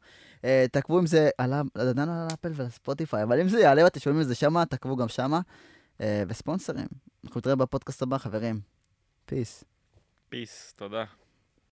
אה, 0.45 0.65
תעקבו 0.71 0.99
אם 0.99 1.05
זה 1.05 1.29
עלה, 1.37 1.61
עדיין 1.73 2.09
על 2.09 2.27
אפל 2.33 2.51
ולספוטיפיי, 2.55 3.23
אבל 3.23 3.41
אם 3.41 3.49
זה 3.49 3.59
יעלה 3.59 3.83
ואתם 3.83 3.99
שומעים 3.99 4.21
את 4.21 4.27
זה 4.27 4.35
שמה, 4.35 4.65
תעקבו 4.65 4.95
גם 4.95 5.07
שמה. 5.07 5.41
אה, 6.01 6.23
וספונסרים. 6.27 6.87
אנחנו 7.25 7.39
נתראה 7.39 7.55
בפודקאסט 7.55 8.01
הבא, 8.01 8.17
חברים. 8.17 8.59
פיס. 9.25 9.63
פיס, 10.29 10.73
תודה. 10.77 11.05